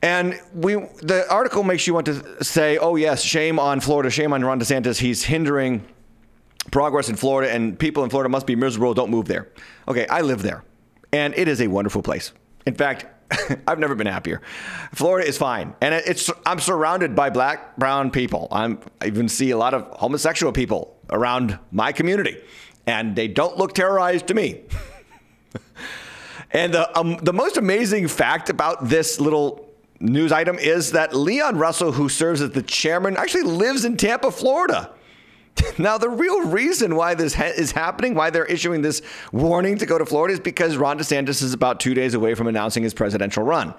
[0.00, 4.32] And we, the article makes you want to say, "Oh yes, shame on Florida, shame
[4.32, 4.98] on Ron DeSantis.
[5.00, 5.82] He's hindering
[6.70, 8.94] progress in Florida, and people in Florida must be miserable.
[8.94, 9.48] Don't move there."
[9.88, 10.62] Okay, I live there,
[11.14, 12.32] and it is a wonderful place.
[12.66, 13.06] In fact,
[13.68, 14.42] I've never been happier.
[14.92, 18.48] Florida is fine, and it's I'm surrounded by black, brown people.
[18.50, 22.42] I'm, I even see a lot of homosexual people around my community,
[22.86, 24.62] and they don't look terrorized to me.
[26.50, 31.56] and the um, the most amazing fact about this little news item is that Leon
[31.58, 34.90] Russell, who serves as the chairman, actually lives in Tampa, Florida.
[35.78, 39.86] Now, the real reason why this ha- is happening, why they're issuing this warning to
[39.86, 42.94] go to Florida, is because Ron DeSantis is about two days away from announcing his
[42.94, 43.74] presidential run.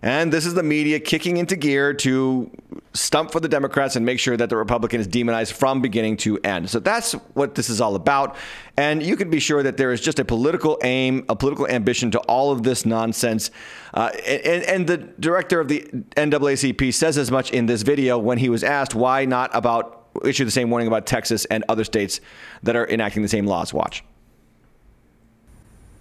[0.00, 2.50] And this is the media kicking into gear to
[2.94, 6.38] stump for the Democrats and make sure that the Republican is demonized from beginning to
[6.44, 6.70] end.
[6.70, 8.36] So that's what this is all about.
[8.76, 12.12] And you can be sure that there is just a political aim, a political ambition
[12.12, 13.50] to all of this nonsense.
[13.92, 15.80] Uh, and, and the director of the
[16.16, 20.44] NAACP says as much in this video when he was asked why not about issue
[20.44, 22.20] the same warning about Texas and other states
[22.62, 23.72] that are enacting the same laws.
[23.72, 24.04] Watch.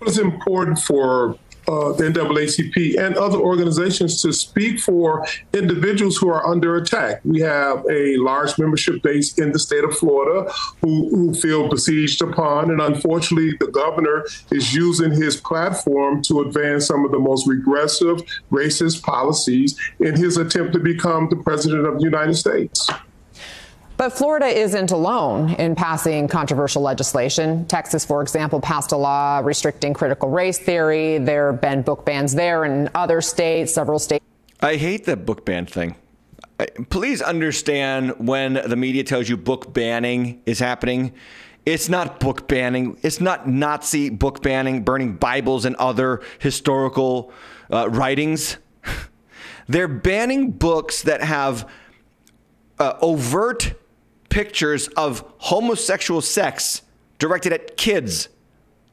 [0.01, 6.45] It's important for uh, the NAACP and other organizations to speak for individuals who are
[6.45, 7.19] under attack.
[7.25, 10.49] We have a large membership base in the state of Florida
[10.81, 16.87] who, who feel besieged upon, and unfortunately, the governor is using his platform to advance
[16.87, 21.97] some of the most regressive, racist policies in his attempt to become the president of
[21.97, 22.89] the United States.
[23.97, 27.65] But Florida isn't alone in passing controversial legislation.
[27.65, 31.17] Texas, for example, passed a law restricting critical race theory.
[31.17, 34.23] There have been book bans there in other states, several states.
[34.61, 35.95] I hate the book ban thing.
[36.89, 41.13] Please understand when the media tells you book banning is happening.
[41.65, 42.97] It's not book banning.
[43.01, 47.31] It's not Nazi book banning, burning Bibles and other historical
[47.71, 48.57] uh, writings.
[49.67, 51.69] They're banning books that have
[52.79, 53.73] uh, overt
[54.29, 56.81] pictures of homosexual sex
[57.19, 58.29] directed at kids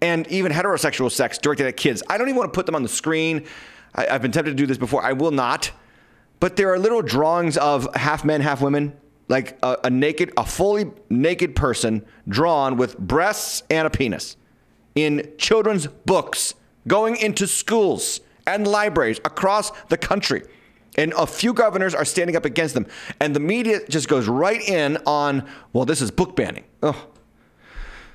[0.01, 2.03] and even heterosexual sex directed at kids.
[2.09, 3.47] I don't even want to put them on the screen.
[3.94, 5.03] I, have been tempted to do this before.
[5.03, 5.70] I will not.
[6.40, 8.94] But there are little drawings of half men, half women,
[9.29, 14.37] like a, a naked, a fully naked person drawn with breasts and a penis
[14.94, 16.55] in children's books
[16.87, 20.42] going into schools and libraries across the country.
[20.96, 22.87] And a few governors are standing up against them.
[23.20, 26.64] And the media just goes right in on, well, this is book banning.
[26.83, 27.09] Oh.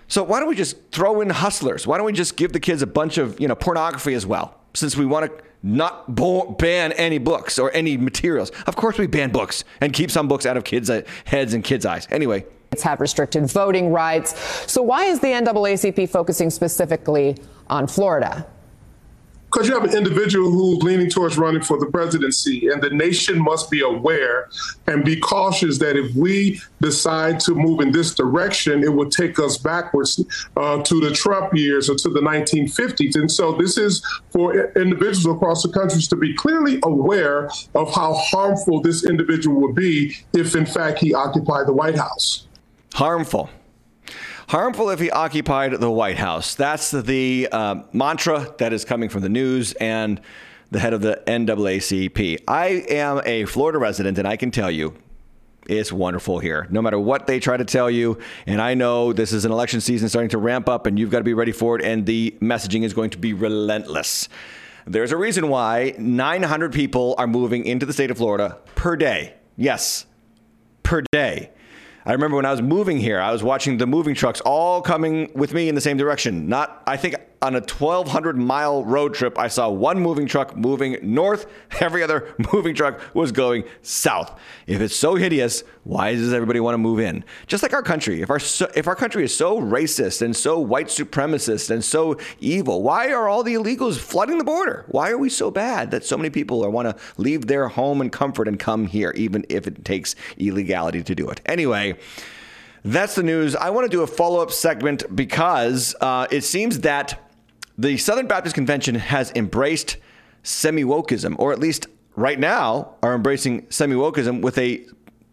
[0.07, 1.85] So why don't we just throw in hustlers?
[1.85, 4.55] Why don't we just give the kids a bunch of, you know, pornography as well?
[4.73, 8.49] Since we want to not bo- ban any books or any materials.
[8.65, 11.63] Of course we ban books and keep some books out of kids' uh, heads and
[11.63, 12.07] kids' eyes.
[12.11, 12.45] Anyway,
[12.83, 14.39] have restricted voting rights.
[14.71, 17.35] So why is the NAACP focusing specifically
[17.67, 18.47] on Florida?
[19.51, 23.41] Because you have an individual who's leaning towards running for the presidency, and the nation
[23.41, 24.49] must be aware
[24.85, 29.39] and be cautious that if we decide to move in this direction, it will take
[29.39, 30.23] us backwards
[30.55, 33.15] uh, to the Trump years or to the 1950s.
[33.15, 38.13] And so, this is for individuals across the country to be clearly aware of how
[38.13, 42.47] harmful this individual would be if, in fact, he occupied the White House.
[42.93, 43.49] Harmful.
[44.49, 46.55] Harmful if he occupied the White House.
[46.55, 50.19] That's the uh, mantra that is coming from the news and
[50.71, 52.45] the head of the NAACP.
[52.47, 54.95] I am a Florida resident, and I can tell you,
[55.67, 56.65] it's wonderful here.
[56.71, 59.81] No matter what they try to tell you, and I know this is an election
[59.81, 62.35] season starting to ramp up, and you've got to be ready for it, and the
[62.41, 64.29] messaging is going to be relentless.
[64.87, 69.35] There's a reason why 900 people are moving into the state of Florida per day.
[69.57, 70.07] Yes,
[70.81, 71.51] per day.
[72.05, 75.29] I remember when I was moving here, I was watching the moving trucks all coming
[75.33, 76.47] with me in the same direction.
[76.47, 80.97] Not, I think on a 1,200 mile road trip, I saw one moving truck moving
[81.01, 81.45] north,
[81.79, 84.37] every other moving truck was going south.
[84.67, 87.23] If it's so hideous, why does everybody want to move in?
[87.47, 88.21] Just like our country.
[88.21, 88.39] If our,
[88.75, 93.29] if our country is so racist and so white supremacist and so evil, why are
[93.29, 94.85] all the illegals flooding the border?
[94.87, 98.11] Why are we so bad that so many people want to leave their home and
[98.11, 101.41] comfort and come here, even if it takes illegality to do it?
[101.45, 101.97] Anyway,
[102.83, 103.55] that's the news.
[103.55, 107.28] I want to do a follow up segment because uh, it seems that
[107.79, 109.95] the Southern Baptist Convention has embraced
[110.43, 111.87] semi wokeism, or at least
[112.17, 114.85] right now are embracing semi wokeism with a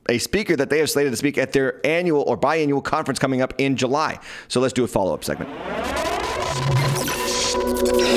[0.09, 3.43] a speaker that they have slated to speak at their annual or biannual conference coming
[3.43, 4.21] up in July.
[4.47, 5.51] So let's do a follow up segment.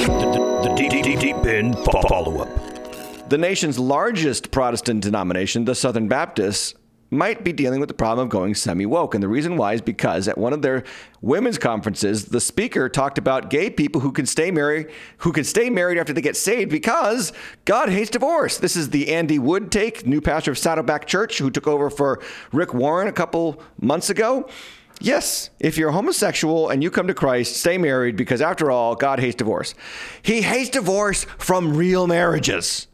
[0.06, 1.74] The, the, the deep, deep, deep in
[2.08, 3.30] follow up.
[3.30, 6.76] The nation's largest Protestant denomination, the Southern Baptists,
[7.12, 9.14] might be dealing with the problem of going semi woke.
[9.14, 10.84] And the reason why is because at one of their
[11.22, 15.70] women's conferences, the speaker talked about gay people who can stay married, who can stay
[15.70, 17.34] married after they get saved because
[17.66, 18.58] God hates divorce.
[18.58, 22.22] This is the Andy Wood take, new pastor of Saddleback Church, who took over for
[22.52, 24.48] Rick Warren a couple months ago.
[25.02, 29.20] Yes, if you're homosexual and you come to Christ, stay married because after all, God
[29.20, 29.74] hates divorce.
[30.22, 32.88] He hates divorce from real marriages.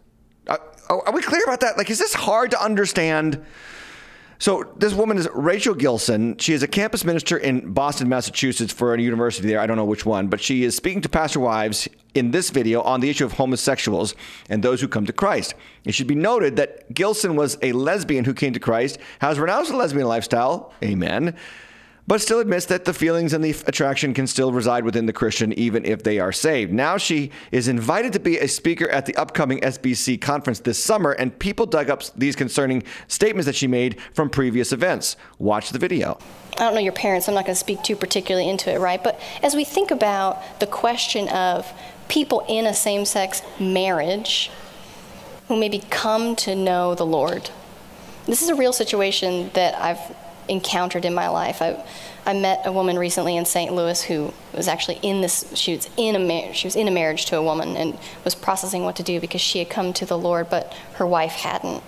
[0.47, 1.77] Uh, are we clear about that?
[1.77, 3.43] Like, is this hard to understand?
[4.37, 6.37] So this woman is Rachel Gilson.
[6.37, 9.59] She is a campus minister in Boston, Massachusetts for a university there.
[9.59, 12.81] I don't know which one, but she is speaking to pastor wives in this video
[12.81, 14.15] on the issue of homosexuals
[14.49, 15.55] and those who come to Christ.
[15.85, 19.71] It should be noted that Gilson was a lesbian who came to Christ, has renounced
[19.71, 20.73] the lesbian lifestyle.
[20.83, 21.35] Amen
[22.07, 25.53] but still admits that the feelings and the attraction can still reside within the Christian
[25.53, 26.71] even if they are saved.
[26.71, 31.11] Now she is invited to be a speaker at the upcoming SBC conference this summer,
[31.11, 35.17] and people dug up these concerning statements that she made from previous events.
[35.39, 36.17] Watch the video.
[36.57, 39.03] I don't know your parents, I'm not going to speak too particularly into it, right?
[39.03, 41.71] But as we think about the question of
[42.07, 44.51] people in a same sex marriage
[45.47, 47.49] who maybe come to know the Lord,
[48.25, 49.99] this is a real situation that I've
[50.47, 51.61] encountered in my life.
[51.61, 51.83] I,
[52.25, 53.73] I met a woman recently in St.
[53.73, 55.45] Louis who was actually in this.
[55.55, 58.35] She was in a mar- she was in a marriage to a woman and was
[58.35, 61.83] processing what to do because she had come to the Lord, but her wife hadn't.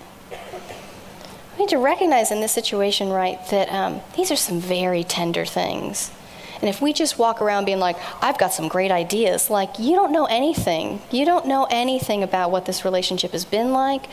[1.58, 5.44] We need to recognize in this situation, right, that um, these are some very tender
[5.44, 6.12] things.
[6.60, 9.94] And if we just walk around being like, I've got some great ideas, like, you
[9.94, 11.00] don't know anything.
[11.10, 14.06] You don't know anything about what this relationship has been like,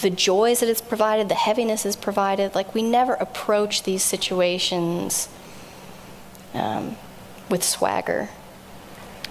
[0.00, 2.54] the joys that it's provided, the heaviness it's provided.
[2.54, 5.28] Like, we never approach these situations
[6.54, 6.96] um,
[7.48, 8.28] with swagger.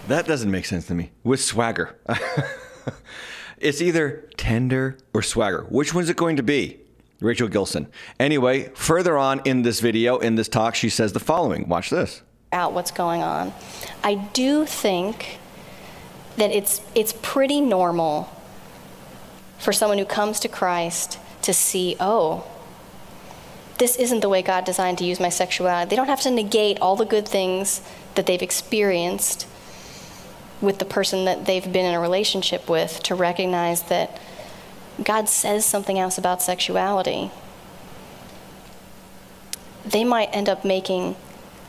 [0.08, 1.12] That doesn't make sense to me.
[1.24, 1.98] With swagger.
[3.58, 5.66] it's either tender or swagger.
[5.70, 6.80] Which one's it going to be?
[7.20, 7.88] Rachel Gilson.
[8.20, 11.70] Anyway, further on in this video, in this talk, she says the following.
[11.70, 12.24] Watch this.
[12.52, 13.54] Out what's going on.
[14.04, 15.40] I do think
[16.38, 18.30] that it's it's pretty normal
[19.62, 22.48] for someone who comes to Christ to see, oh,
[23.78, 25.90] this isn't the way God designed to use my sexuality.
[25.90, 27.82] They don't have to negate all the good things
[28.16, 29.48] that they've experienced
[30.62, 34.20] with the person that they've been in a relationship with to recognize that
[35.04, 37.32] God says something else about sexuality.
[39.86, 41.16] They might end up making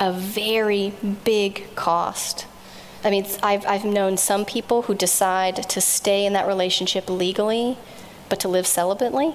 [0.00, 2.46] a very big cost.
[3.04, 7.76] I mean, I've, I've known some people who decide to stay in that relationship legally,
[8.28, 9.34] but to live celibately.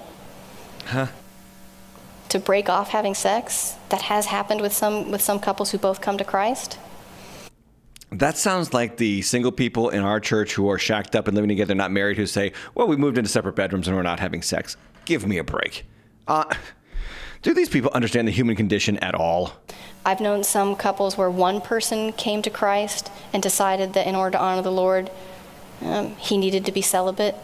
[0.86, 1.08] Huh?
[2.30, 3.76] To break off having sex.
[3.90, 6.78] That has happened with some with some couples who both come to Christ.
[8.10, 11.48] That sounds like the single people in our church who are shacked up and living
[11.48, 14.42] together, not married, who say, "Well, we moved into separate bedrooms and we're not having
[14.42, 15.84] sex." Give me a break.
[16.26, 16.44] Uh,
[17.42, 19.52] do these people understand the human condition at all?
[20.04, 24.32] I've known some couples where one person came to Christ and decided that in order
[24.32, 25.10] to honor the Lord,
[25.82, 27.36] um, he needed to be celibate,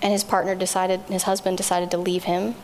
[0.00, 2.54] and his partner decided, his husband decided to leave him.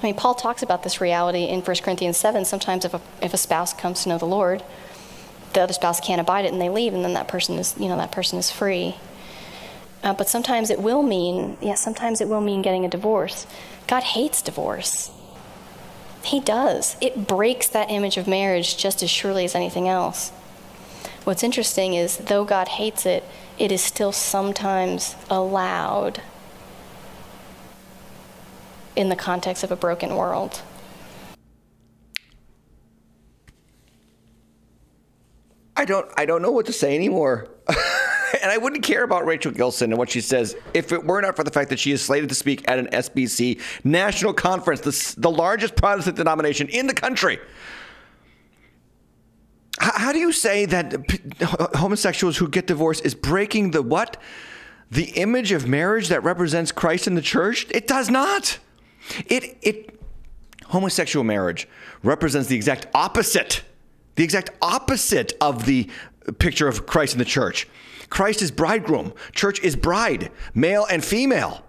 [0.00, 2.44] I mean, Paul talks about this reality in 1 Corinthians 7.
[2.44, 4.62] Sometimes if a, if a spouse comes to know the Lord,
[5.52, 7.88] the other spouse can't abide it and they leave, and then that person is, you
[7.88, 8.96] know, that person is free.
[10.02, 13.46] Uh, but sometimes it will mean, yeah, sometimes it will mean getting a divorce.
[13.86, 15.10] God hates divorce.
[16.22, 16.96] He does.
[17.00, 20.30] It breaks that image of marriage just as surely as anything else.
[21.24, 23.24] What's interesting is, though God hates it,
[23.58, 26.22] it is still sometimes allowed
[28.96, 30.62] in the context of a broken world.
[35.76, 37.48] I don't I don't know what to say anymore.
[38.42, 41.36] and I wouldn't care about Rachel Gilson and what she says if it were not
[41.36, 45.20] for the fact that she is slated to speak at an SBC national conference, the,
[45.20, 47.38] the largest Protestant denomination in the country.
[49.78, 51.20] How, how do you say that p-
[51.74, 54.16] homosexuals who get divorced is breaking the what?
[54.90, 57.66] The image of marriage that represents Christ in the church?
[57.70, 58.58] It does not.
[59.26, 60.00] It it
[60.66, 61.68] homosexual marriage
[62.02, 63.62] represents the exact opposite.
[64.16, 65.88] The exact opposite of the
[66.38, 67.66] picture of Christ in the church.
[68.10, 71.64] Christ is bridegroom, church is bride, male and female.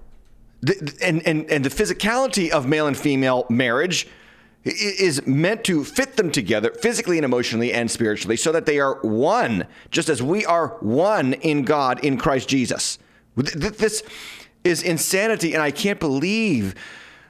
[0.62, 4.08] The, and, and, and the physicality of male and female marriage
[4.64, 9.00] is meant to fit them together physically and emotionally and spiritually so that they are
[9.02, 13.00] one, just as we are one in God in Christ Jesus.
[13.36, 14.04] This
[14.64, 16.76] is insanity, and I can't believe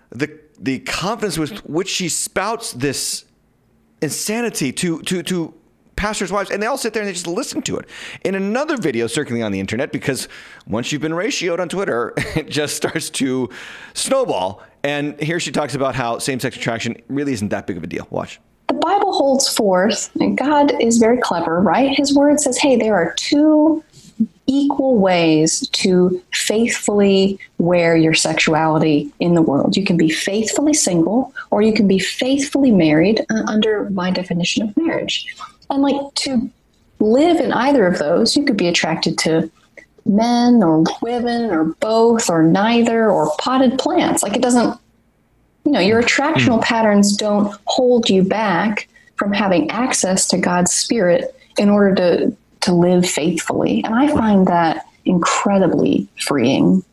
[0.09, 3.23] the, the confidence with which she spouts this
[4.01, 5.53] insanity to, to, to
[5.95, 7.87] pastors' wives, and they all sit there and they just listen to it.
[8.23, 10.27] In another video circulating on the internet, because
[10.67, 13.49] once you've been ratioed on Twitter, it just starts to
[13.93, 14.63] snowball.
[14.83, 17.87] And here she talks about how same sex attraction really isn't that big of a
[17.87, 18.07] deal.
[18.09, 18.39] Watch.
[18.67, 21.95] The Bible holds forth, and God is very clever, right?
[21.95, 23.83] His word says, hey, there are two
[24.47, 29.77] equal ways to faithfully wear your sexuality in the world.
[29.77, 34.67] You can be faithfully single or you can be faithfully married uh, under my definition
[34.67, 35.25] of marriage.
[35.71, 36.49] And like to
[36.99, 39.49] live in either of those, you could be attracted to
[40.05, 44.23] men or women or both or neither or potted plants.
[44.23, 44.77] Like it doesn't,
[45.65, 46.63] you know, your attractional mm.
[46.63, 52.73] patterns don't hold you back from having access to God's spirit in order to to
[52.73, 53.83] live faithfully.
[53.83, 56.83] And I find that incredibly freeing.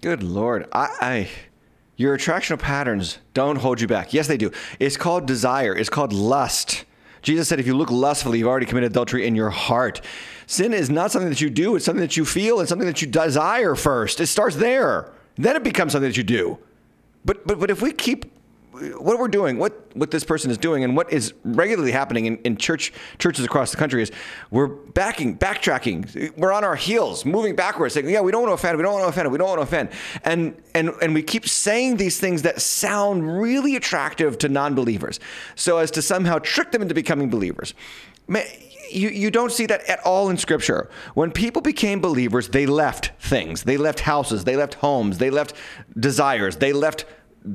[0.00, 0.66] Good Lord.
[0.72, 1.28] I, I
[1.96, 4.14] your attractional patterns don't hold you back.
[4.14, 4.50] Yes, they do.
[4.78, 5.76] It's called desire.
[5.76, 6.86] It's called lust.
[7.22, 10.00] Jesus said, if you look lustfully, you've already committed adultery in your heart.
[10.46, 13.02] Sin is not something that you do, it's something that you feel, and something that
[13.02, 14.20] you desire first.
[14.20, 15.12] It starts there.
[15.36, 16.58] Then it becomes something that you do.
[17.24, 18.32] But but but if we keep
[18.98, 22.36] what we're doing, what what this person is doing, and what is regularly happening in,
[22.38, 24.10] in church churches across the country is
[24.50, 26.36] we're backing, backtracking.
[26.36, 28.76] We're on our heels, moving backwards, saying, "Yeah, we don't want to offend.
[28.76, 29.30] We don't want to offend.
[29.30, 29.90] We don't want to offend."
[30.24, 35.20] And and and we keep saying these things that sound really attractive to non-believers,
[35.54, 37.74] so as to somehow trick them into becoming believers.
[38.28, 38.44] Man,
[38.90, 40.88] you, you don't see that at all in scripture.
[41.14, 43.64] When people became believers, they left things.
[43.64, 45.54] They left houses, they left homes, they left
[45.98, 47.06] desires, they left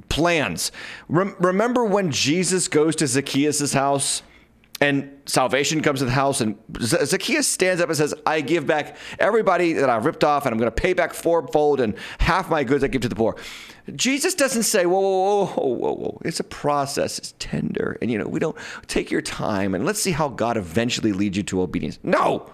[0.09, 0.71] plans.
[1.07, 4.21] Rem- remember when Jesus goes to Zacchaeus' house?
[4.81, 8.97] and salvation comes to the house and zacchaeus stands up and says i give back
[9.19, 12.61] everybody that i ripped off and i'm going to pay back fourfold and half my
[12.61, 13.37] goods i give to the poor.
[13.93, 16.21] Jesus doesn't say whoa whoa whoa whoa whoa.
[16.25, 17.19] It's a process.
[17.19, 17.97] It's tender.
[18.01, 18.57] And you know we don't
[18.87, 21.99] take your time and let's see how god eventually leads you to obedience.
[22.01, 22.49] No!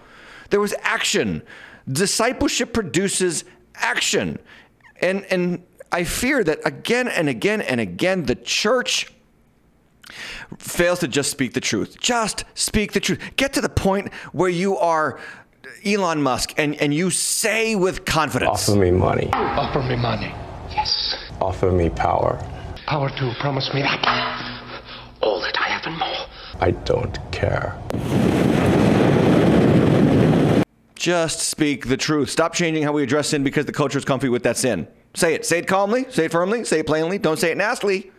[0.50, 1.42] There was action.
[1.90, 4.38] Discipleship produces action.
[5.00, 9.12] And and i fear that again and again and again the church
[10.58, 11.98] fails to just speak the truth.
[11.98, 13.20] Just speak the truth.
[13.36, 15.18] Get to the point where you are
[15.84, 19.30] Elon Musk and, and you say with confidence Offer me money.
[19.32, 20.32] Offer me money.
[20.70, 21.16] Yes.
[21.40, 22.38] Offer me power.
[22.86, 24.60] Power to promise me that.
[25.20, 26.26] All that I have and more.
[26.60, 27.78] I don't care.
[30.94, 32.30] Just speak the truth.
[32.30, 34.86] Stop changing how we address sin because the culture is comfy with that sin.
[35.14, 35.44] Say it.
[35.44, 36.06] Say it calmly.
[36.10, 36.64] Say it firmly.
[36.64, 37.18] Say it plainly.
[37.18, 38.10] Don't say it nastily.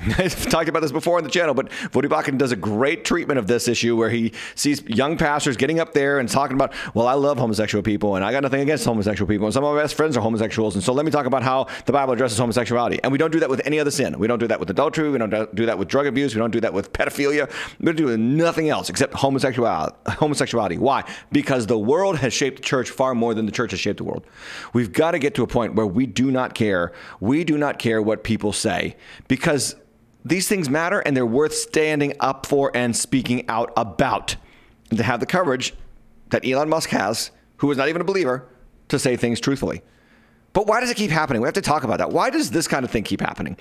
[0.00, 3.38] I've talked about this before on the channel, but Voddie Baucham does a great treatment
[3.38, 7.06] of this issue where he sees young pastors getting up there and talking about, well,
[7.06, 9.46] I love homosexual people and I got nothing against homosexual people.
[9.46, 10.74] And some of my best friends are homosexuals.
[10.74, 13.00] And so let me talk about how the Bible addresses homosexuality.
[13.02, 14.18] And we don't do that with any other sin.
[14.18, 15.10] We don't do that with adultery.
[15.10, 16.34] We don't do that with drug abuse.
[16.34, 17.50] We don't do that with pedophilia.
[17.78, 19.96] We don't do nothing else except homosexuality.
[20.06, 20.78] homosexuality.
[20.78, 21.04] Why?
[21.32, 24.04] Because the world has shaped the church far more than the church has shaped the
[24.04, 24.26] world.
[24.72, 26.92] We've got to get to a point where we do not care.
[27.20, 28.96] We do not care what people say
[29.28, 29.76] because
[30.24, 34.36] these things matter and they're worth standing up for and speaking out about.
[34.90, 35.74] And to have the courage
[36.30, 38.46] that Elon Musk has, who is not even a believer,
[38.88, 39.82] to say things truthfully.
[40.52, 41.42] But why does it keep happening?
[41.42, 42.10] We have to talk about that.
[42.10, 43.56] Why does this kind of thing keep happening?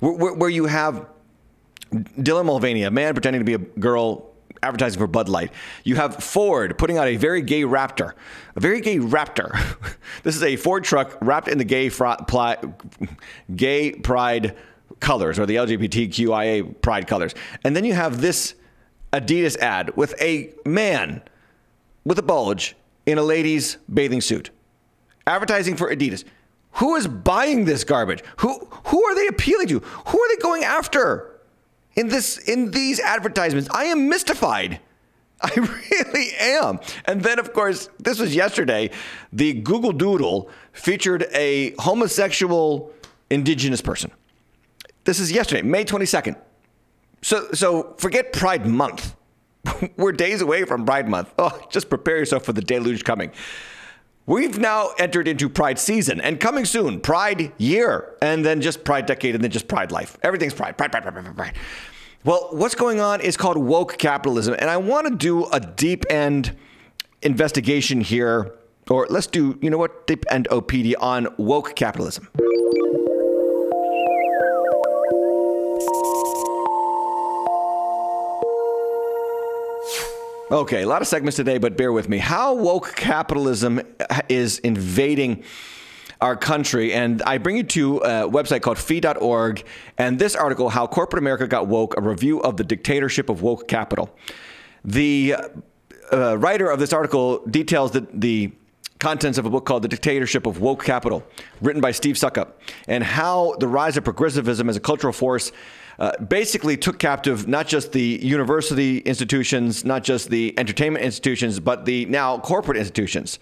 [0.00, 1.06] Where, where, where you have
[1.92, 4.30] Dylan Mulvaney, a man pretending to be a girl
[4.62, 5.52] advertising for Bud Light.
[5.84, 8.12] You have Ford putting out a very gay Raptor,
[8.56, 9.52] a very gay Raptor.
[10.22, 12.56] this is a Ford truck wrapped in the gay, fr- pli-
[13.54, 14.56] gay pride
[15.00, 17.34] colors or the LGBTQIA pride colors.
[17.64, 18.54] And then you have this
[19.12, 21.22] Adidas ad with a man
[22.04, 22.76] with a bulge
[23.06, 24.50] in a lady's bathing suit
[25.28, 26.24] advertising for Adidas.
[26.72, 28.22] Who is buying this garbage?
[28.38, 29.78] Who who are they appealing to?
[29.80, 31.40] Who are they going after
[31.94, 33.68] in this in these advertisements?
[33.72, 34.80] I am mystified.
[35.40, 36.80] I really am.
[37.04, 38.90] And then, of course, this was yesterday.
[39.32, 42.92] The Google Doodle featured a homosexual
[43.30, 44.10] indigenous person.
[45.08, 46.36] This is yesterday, May 22nd.
[47.22, 49.16] So, so forget Pride Month.
[49.96, 51.32] We're days away from Pride Month.
[51.38, 53.32] Oh, just prepare yourself for the deluge coming.
[54.26, 59.06] We've now entered into Pride season and coming soon, Pride year, and then just Pride
[59.06, 60.18] decade, and then just Pride life.
[60.22, 61.54] Everything's Pride, Pride, Pride, Pride, Pride, Pride.
[62.24, 66.04] Well, what's going on is called woke capitalism, and I want to do a deep
[66.10, 66.54] end
[67.22, 68.54] investigation here,
[68.90, 72.28] or let's do, you know what, deep end OPD on woke capitalism.
[80.50, 82.16] Okay, a lot of segments today, but bear with me.
[82.16, 83.82] How woke capitalism
[84.30, 85.44] is invading
[86.22, 86.92] our country.
[86.92, 89.64] And I bring you to a website called fee.org.
[89.98, 93.68] And this article, How Corporate America Got Woke, a review of the dictatorship of woke
[93.68, 94.10] capital.
[94.84, 95.36] The
[96.12, 98.52] uh, writer of this article details the, the
[98.98, 101.22] contents of a book called The Dictatorship of Woke Capital,
[101.60, 102.54] written by Steve Soukup,
[102.88, 105.52] and how the rise of progressivism as a cultural force
[105.98, 111.84] uh, basically took captive not just the university institutions, not just the entertainment institutions, but
[111.84, 113.38] the now corporate institutions.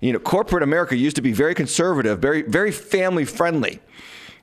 [0.00, 3.80] You know, corporate America used to be very conservative, very very family friendly.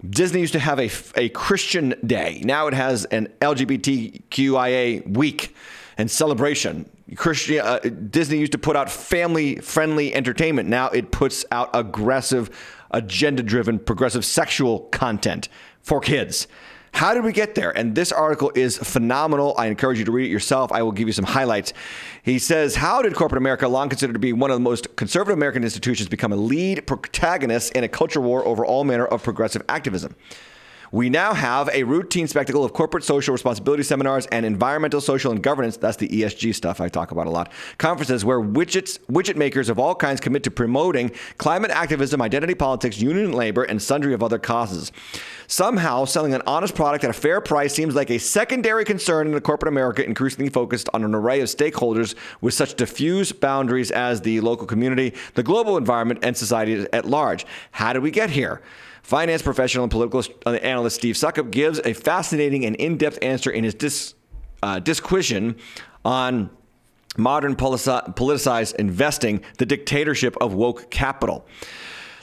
[0.10, 2.42] Disney used to have a, a Christian day.
[2.44, 5.56] Now it has an LGBTQIA week
[5.98, 6.90] and celebration.
[7.16, 10.68] Christian uh, Disney used to put out family friendly entertainment.
[10.68, 12.50] Now it puts out aggressive,
[12.92, 15.48] agenda driven, progressive sexual content
[15.82, 16.48] for kids.
[16.94, 17.76] How did we get there?
[17.76, 19.56] And this article is phenomenal.
[19.58, 20.72] I encourage you to read it yourself.
[20.72, 21.74] I will give you some highlights.
[22.22, 25.36] He says, How did corporate America, long considered to be one of the most conservative
[25.36, 29.64] American institutions, become a lead protagonist in a culture war over all manner of progressive
[29.68, 30.16] activism?
[30.94, 35.42] We now have a routine spectacle of corporate social responsibility seminars and environmental, social, and
[35.42, 35.76] governance.
[35.76, 37.52] That's the ESG stuff I talk about a lot.
[37.80, 43.02] Conferences where widgets, widget makers of all kinds commit to promoting climate activism, identity politics,
[43.02, 44.92] union labor, and sundry of other causes.
[45.48, 49.34] Somehow, selling an honest product at a fair price seems like a secondary concern in
[49.34, 54.22] a corporate America increasingly focused on an array of stakeholders with such diffuse boundaries as
[54.22, 57.48] the local community, the global environment, and society at large.
[57.72, 58.62] How did we get here?
[59.04, 63.64] Finance professional and political analyst Steve Soukup gives a fascinating and in depth answer in
[63.64, 64.16] his dis,
[64.64, 65.56] uh, disquisition
[66.06, 66.50] on
[67.18, 71.46] modern politicized investing, the dictatorship of woke capital.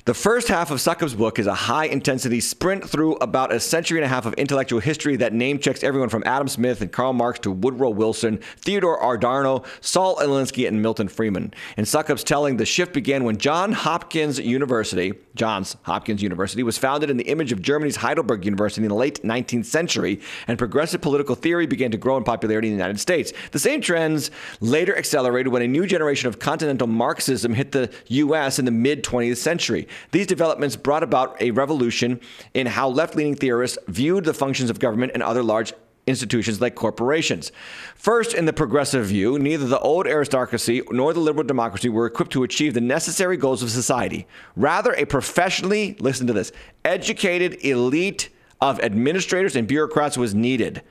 [0.06, 3.98] The first half of Soukup's book is a high intensity sprint through about a century
[3.98, 7.12] and a half of intellectual history that name checks everyone from Adam Smith and Karl
[7.12, 11.52] Marx to Woodrow Wilson, Theodore Adorno, Saul Alinsky, and Milton Friedman.
[11.76, 17.10] In Soukup's telling, the shift began when John Hopkins University, Johns Hopkins University, was founded
[17.10, 21.34] in the image of Germany's Heidelberg University in the late 19th century, and progressive political
[21.34, 23.32] theory began to grow in popularity in the United States.
[23.52, 28.58] The same trends later accelerated when a new generation of continental Marxism hit the U.S.
[28.58, 29.88] in the mid 20th century.
[30.10, 32.20] These developments brought about a revolution
[32.54, 35.72] in how left leaning theorists viewed the functions of government and other large
[36.06, 37.52] institutions like corporations.
[37.94, 42.32] First, in the progressive view, neither the old aristocracy nor the liberal democracy were equipped
[42.32, 44.26] to achieve the necessary goals of society.
[44.56, 46.52] Rather, a professionally, listen to this,
[46.84, 48.30] educated elite
[48.60, 50.82] of administrators and bureaucrats was needed.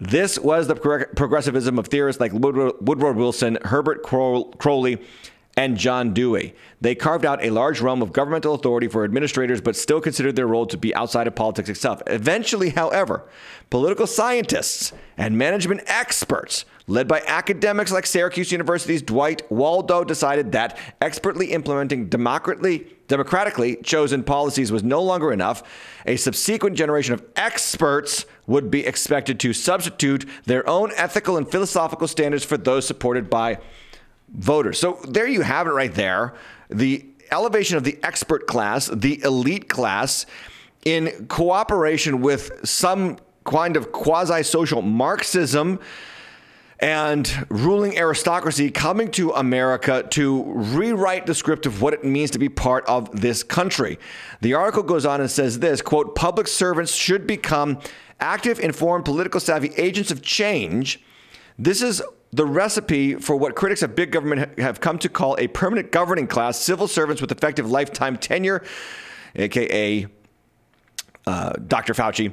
[0.00, 4.98] This was the progressivism of theorists like Woodrow Wilson, Herbert Croly,
[5.56, 6.54] and John Dewey.
[6.80, 10.46] They carved out a large realm of governmental authority for administrators, but still considered their
[10.46, 12.02] role to be outside of politics itself.
[12.06, 13.24] Eventually, however,
[13.70, 20.78] political scientists and management experts, led by academics like Syracuse University's Dwight Waldo, decided that
[21.00, 25.62] expertly implementing democratically, democratically chosen policies was no longer enough.
[26.06, 32.08] A subsequent generation of experts would be expected to substitute their own ethical and philosophical
[32.08, 33.58] standards for those supported by
[34.32, 34.78] voters.
[34.78, 36.34] So there you have it right there.
[36.70, 40.26] The elevation of the expert class, the elite class,
[40.84, 45.80] in cooperation with some kind of quasi social Marxism
[46.80, 52.40] and ruling aristocracy coming to America to rewrite the script of what it means to
[52.40, 53.98] be part of this country.
[54.40, 57.78] The article goes on and says this quote, public servants should become
[58.18, 61.00] active, informed, political savvy agents of change.
[61.56, 62.02] This is
[62.32, 66.26] the recipe for what critics of big government have come to call a permanent governing
[66.26, 68.62] class civil servants with effective lifetime tenure,
[69.36, 70.06] aka
[71.26, 71.94] uh, Dr.
[71.94, 72.32] Fauci,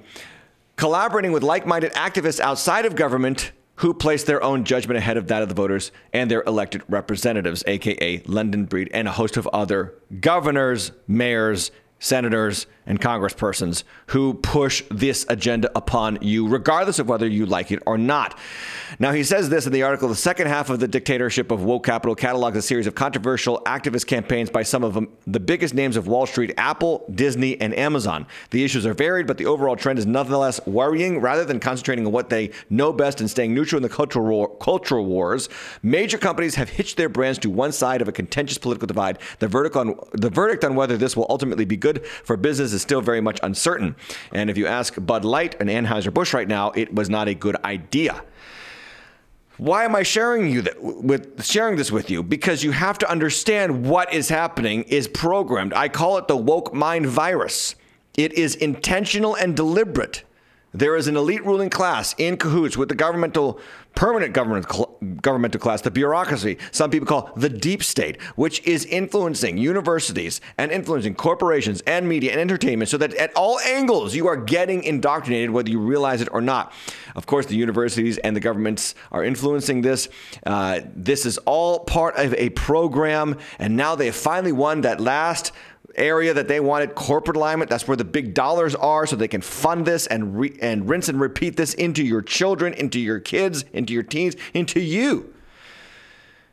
[0.78, 5.28] collaborating with like minded activists outside of government who place their own judgment ahead of
[5.28, 9.48] that of the voters and their elected representatives, aka London Breed, and a host of
[9.48, 17.28] other governors, mayors, senators, and congresspersons who push this agenda upon you, regardless of whether
[17.28, 18.38] you like it or not.
[18.98, 21.86] Now, he says this in the article the second half of the dictatorship of woke
[21.86, 26.08] capital catalogs a series of controversial activist campaigns by some of the biggest names of
[26.08, 28.26] Wall Street Apple, Disney, and Amazon.
[28.50, 31.22] The issues are varied, but the overall trend is nonetheless worrying.
[31.22, 34.58] Rather than concentrating on what they know best and staying neutral in the cultural, war,
[34.58, 35.48] cultural wars,
[35.84, 39.20] major companies have hitched their brands to one side of a contentious political divide.
[39.38, 42.84] The verdict on, the verdict on whether this will ultimately be good for business is
[42.84, 43.96] still very much uncertain.
[44.32, 47.58] And if you ask Bud Light and Anheuser-Busch right now, it was not a good
[47.66, 48.24] idea.
[49.58, 52.24] Why am I sharing you that, with sharing this with you?
[52.24, 55.74] Because you have to understand what is happening is programmed.
[55.74, 57.76] I call it the woke mind virus.
[58.16, 60.24] It is intentional and deliberate.
[60.74, 63.60] There is an elite ruling class in cahoots with the governmental,
[63.96, 64.68] permanent government,
[65.22, 70.72] governmental class, the bureaucracy, some people call the deep state, which is influencing universities and
[70.72, 75.50] influencing corporations and media and entertainment so that at all angles you are getting indoctrinated,
[75.50, 76.72] whether you realize it or not.
[77.16, 80.08] Of course, the universities and the governments are influencing this.
[80.46, 85.02] Uh, this is all part of a program, and now they have finally won that
[85.02, 85.52] last
[85.96, 87.70] area that they wanted corporate alignment.
[87.70, 91.10] That's where the big dollars are, so they can fund this and re- and rinse
[91.10, 95.34] and repeat this into your children, into your kids, into your teens, into you.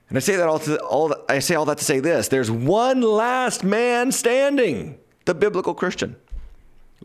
[0.09, 1.14] And I say that all to all.
[1.28, 6.16] I say all that to say this: there's one last man standing, the biblical Christian.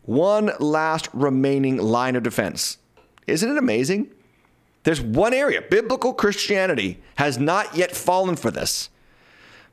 [0.04, 2.78] One last remaining line of defense.
[3.28, 4.12] Isn't it amazing?
[4.84, 5.62] There's one area.
[5.62, 8.90] Biblical Christianity has not yet fallen for this.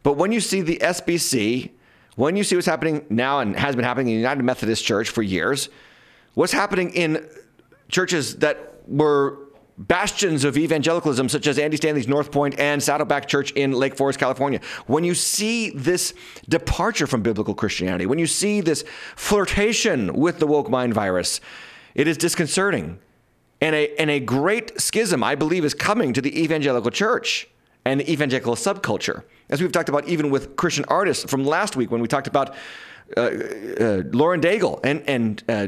[0.03, 1.71] But when you see the SBC
[2.19, 5.09] when you see what's happening now and has been happening in the United Methodist Church
[5.09, 5.69] for years,
[6.35, 7.25] what's happening in
[7.89, 9.39] churches that were
[9.79, 14.19] bastions of evangelicalism, such as Andy Stanley's North Point and Saddleback Church in Lake Forest,
[14.19, 14.61] California.
[14.89, 16.13] When you see this
[16.49, 21.41] departure from biblical Christianity, when you see this flirtation with the woke mind virus,
[21.95, 22.99] it is disconcerting.
[23.61, 27.47] And a, and a great schism, I believe, is coming to the evangelical church
[27.85, 29.23] and evangelical subculture.
[29.49, 32.55] As we've talked about, even with Christian artists from last week when we talked about
[33.17, 35.67] uh, uh, Lauren Daigle and, and uh,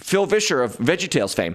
[0.00, 1.54] Phil Vischer of VeggieTales fame.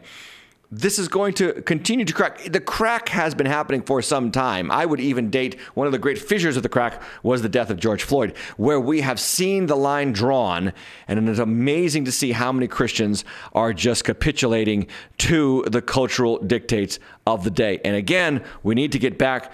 [0.76, 2.52] This is going to continue to crack.
[2.52, 4.72] The crack has been happening for some time.
[4.72, 7.70] I would even date one of the great fissures of the crack was the death
[7.70, 10.74] of George Floyd, where we have seen the line drawn,
[11.08, 14.88] and it is amazing to see how many Christians are just capitulating
[15.20, 16.98] to the cultural dictates
[17.28, 17.80] of the day.
[17.86, 19.52] And again, we need to get back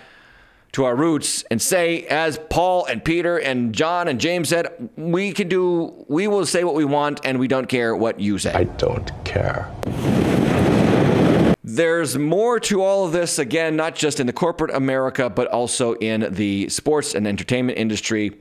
[0.71, 5.33] to our roots and say, as Paul and Peter and John and James said, we
[5.33, 8.53] can do, we will say what we want and we don't care what you say.
[8.53, 9.69] I don't care.
[11.71, 15.93] There's more to all of this, again, not just in the corporate America, but also
[15.93, 18.31] in the sports and entertainment industry.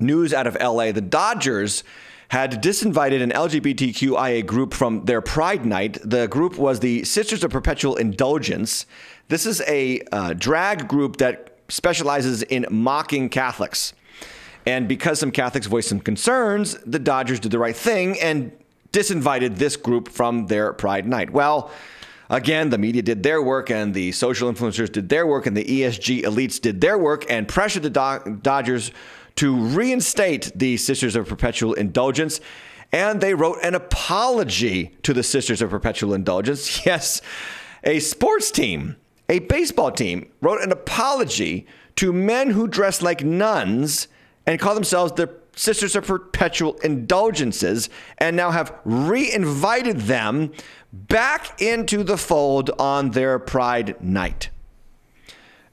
[0.00, 1.84] News out of LA the Dodgers
[2.30, 5.98] had disinvited an LGBTQIA group from their Pride Night.
[6.02, 8.84] The group was the Sisters of Perpetual Indulgence.
[9.28, 13.92] This is a uh, drag group that specializes in mocking Catholics.
[14.66, 18.50] And because some Catholics voiced some concerns, the Dodgers did the right thing and
[18.92, 21.30] disinvited this group from their Pride Night.
[21.30, 21.70] Well,
[22.30, 25.64] again, the media did their work and the social influencers did their work and the
[25.64, 28.92] ESG elites did their work and pressured the Do- Dodgers
[29.36, 32.40] to reinstate the Sisters of Perpetual Indulgence.
[32.92, 36.86] And they wrote an apology to the Sisters of Perpetual Indulgence.
[36.86, 37.20] Yes,
[37.84, 38.96] a sports team
[39.30, 41.64] a baseball team wrote an apology
[41.94, 44.08] to men who dress like nuns
[44.44, 50.52] and call themselves the Sisters of Perpetual Indulgences and now have re-invited them
[50.92, 54.50] back into the fold on their Pride Night.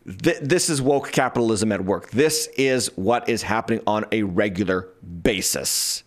[0.05, 2.11] Th- this is woke capitalism at work.
[2.11, 4.89] This is what is happening on a regular
[5.22, 6.03] basis.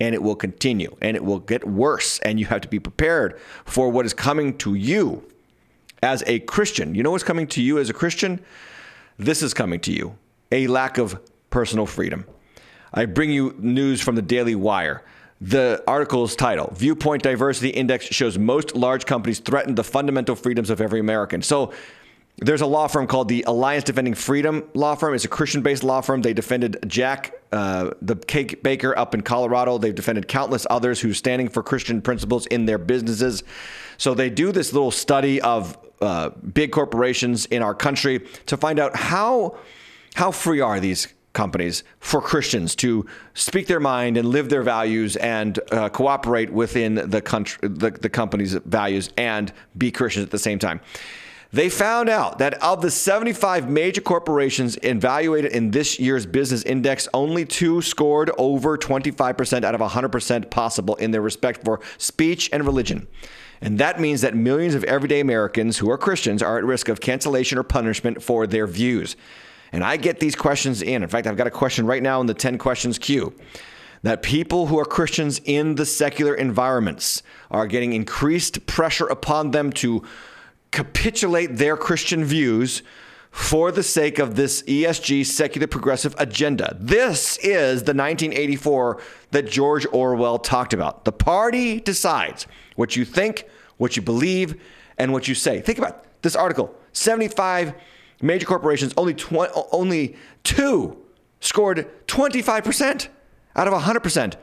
[0.00, 2.18] And it will continue and it will get worse.
[2.20, 5.28] And you have to be prepared for what is coming to you
[6.02, 6.94] as a Christian.
[6.94, 8.40] You know what's coming to you as a Christian?
[9.18, 10.16] This is coming to you
[10.52, 11.20] a lack of
[11.50, 12.24] personal freedom.
[12.94, 15.04] I bring you news from the Daily Wire.
[15.40, 20.80] The article's title Viewpoint Diversity Index shows most large companies threaten the fundamental freedoms of
[20.80, 21.42] every American.
[21.42, 21.72] So
[22.38, 25.14] there's a law firm called the Alliance Defending Freedom Law Firm.
[25.14, 26.22] It's a Christian based law firm.
[26.22, 29.78] They defended Jack, uh, the cake baker up in Colorado.
[29.78, 33.42] They've defended countless others who's standing for Christian principles in their businesses.
[33.96, 38.78] So they do this little study of uh, big corporations in our country to find
[38.78, 39.56] out how
[40.14, 45.16] how free are these companies for Christians to speak their mind and live their values
[45.16, 50.38] and uh, cooperate within the country the, the company's values and be Christians at the
[50.38, 50.80] same time.
[51.50, 57.08] They found out that of the 75 major corporations evaluated in this year's business index,
[57.14, 62.66] only two scored over 25% out of 100% possible in their respect for speech and
[62.66, 63.06] religion.
[63.62, 67.00] And that means that millions of everyday Americans who are Christians are at risk of
[67.00, 69.16] cancellation or punishment for their views.
[69.72, 71.02] And I get these questions in.
[71.02, 73.34] In fact, I've got a question right now in the 10 questions queue
[74.02, 79.72] that people who are Christians in the secular environments are getting increased pressure upon them
[79.72, 80.04] to
[80.70, 82.82] capitulate their Christian views
[83.30, 86.76] for the sake of this ESG secular progressive agenda.
[86.80, 89.00] This is the 1984
[89.32, 91.04] that George Orwell talked about.
[91.04, 92.46] The party decides
[92.76, 93.44] what you think,
[93.76, 94.60] what you believe,
[94.96, 95.60] and what you say.
[95.60, 97.74] Think about this article 75
[98.20, 100.96] major corporations, only, tw- only two
[101.40, 103.08] scored 25%
[103.56, 104.34] out of 100%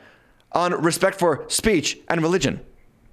[0.52, 2.64] on respect for speech and religion.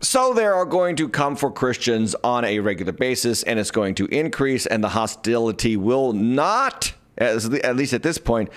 [0.02, 3.96] So there are going to come for Christians on a regular basis, and it's going
[3.96, 8.50] to increase, and the hostility will not, at least at this point,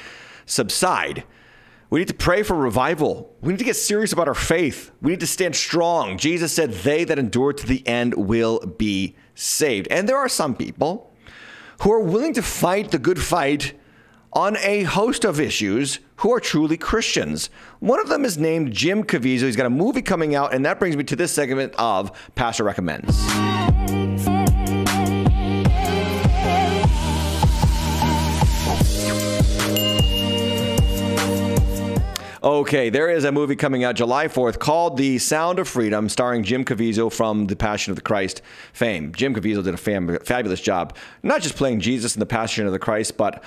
[0.45, 1.25] subside.
[1.89, 3.33] We need to pray for revival.
[3.41, 4.91] We need to get serious about our faith.
[5.01, 6.19] We need to stand strong.
[6.19, 9.87] Jesus said, They that endure to the end will be saved.
[9.89, 11.13] And there are some people
[11.83, 13.75] who are willing to fight the good fight
[14.33, 17.49] on a host of issues who are truly Christians.
[17.81, 19.45] One of them is named Jim Caviezel.
[19.45, 22.65] He's got a movie coming out, and that brings me to this segment of Pastor
[22.65, 23.76] Recommends.
[32.47, 36.45] Okay, there is a movie coming out July 4th called The Sound of Freedom, starring
[36.45, 38.41] Jim Caviezel from The Passion of the Christ
[38.73, 39.11] fame.
[39.11, 42.71] Jim Caviezel did a fam- fabulous job, not just playing Jesus in The Passion of
[42.73, 43.43] the Christ, but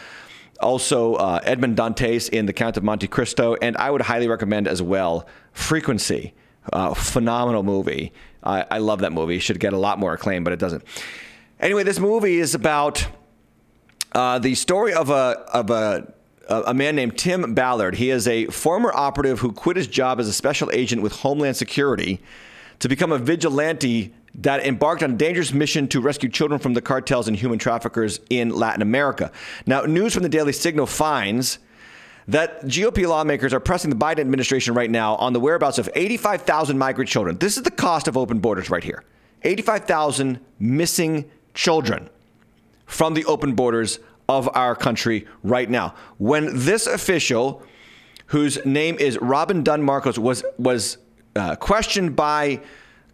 [0.59, 4.67] also uh, Edmond Dantes in The Count of Monte Cristo, and I would highly recommend
[4.67, 6.33] as well Frequency.
[6.73, 8.11] Uh, phenomenal movie.
[8.43, 9.37] I, I love that movie.
[9.37, 10.83] It should get a lot more acclaim, but it doesn't.
[11.61, 13.07] Anyway, this movie is about
[14.11, 16.13] uh, the story of a of a
[16.49, 17.95] a man named Tim Ballard.
[17.95, 21.55] He is a former operative who quit his job as a special agent with Homeland
[21.55, 22.19] Security
[22.79, 26.81] to become a vigilante that embarked on a dangerous mission to rescue children from the
[26.81, 29.31] cartels and human traffickers in Latin America.
[29.65, 31.59] Now, news from the Daily Signal finds
[32.27, 36.77] that GOP lawmakers are pressing the Biden administration right now on the whereabouts of 85,000
[36.77, 37.37] migrant children.
[37.37, 39.03] This is the cost of open borders right here
[39.43, 42.09] 85,000 missing children
[42.85, 43.99] from the open borders
[44.29, 45.95] of our country right now.
[46.19, 47.63] When this official,
[48.27, 50.97] whose name is Robin Dunn Marcos, was was
[51.35, 52.61] uh, questioned by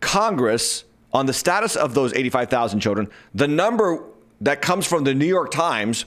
[0.01, 4.03] Congress on the status of those 85,000 children, the number
[4.41, 6.05] that comes from the New York Times,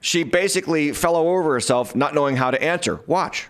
[0.00, 3.00] she basically fell over herself, not knowing how to answer.
[3.06, 3.48] Watch.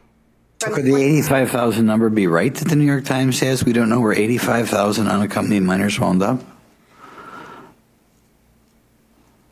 [0.61, 3.65] So could the 85,000 number be right that the New York Times says?
[3.65, 6.41] We don't know where 85,000 unaccompanied minors wound up?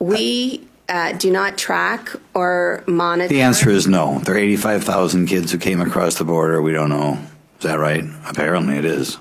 [0.00, 3.28] We uh, do not track or monitor.
[3.28, 4.18] The answer is no.
[4.20, 6.62] There are 85,000 kids who came across the border.
[6.62, 7.18] We don't know.
[7.58, 8.04] Is that right?
[8.26, 9.18] Apparently it is.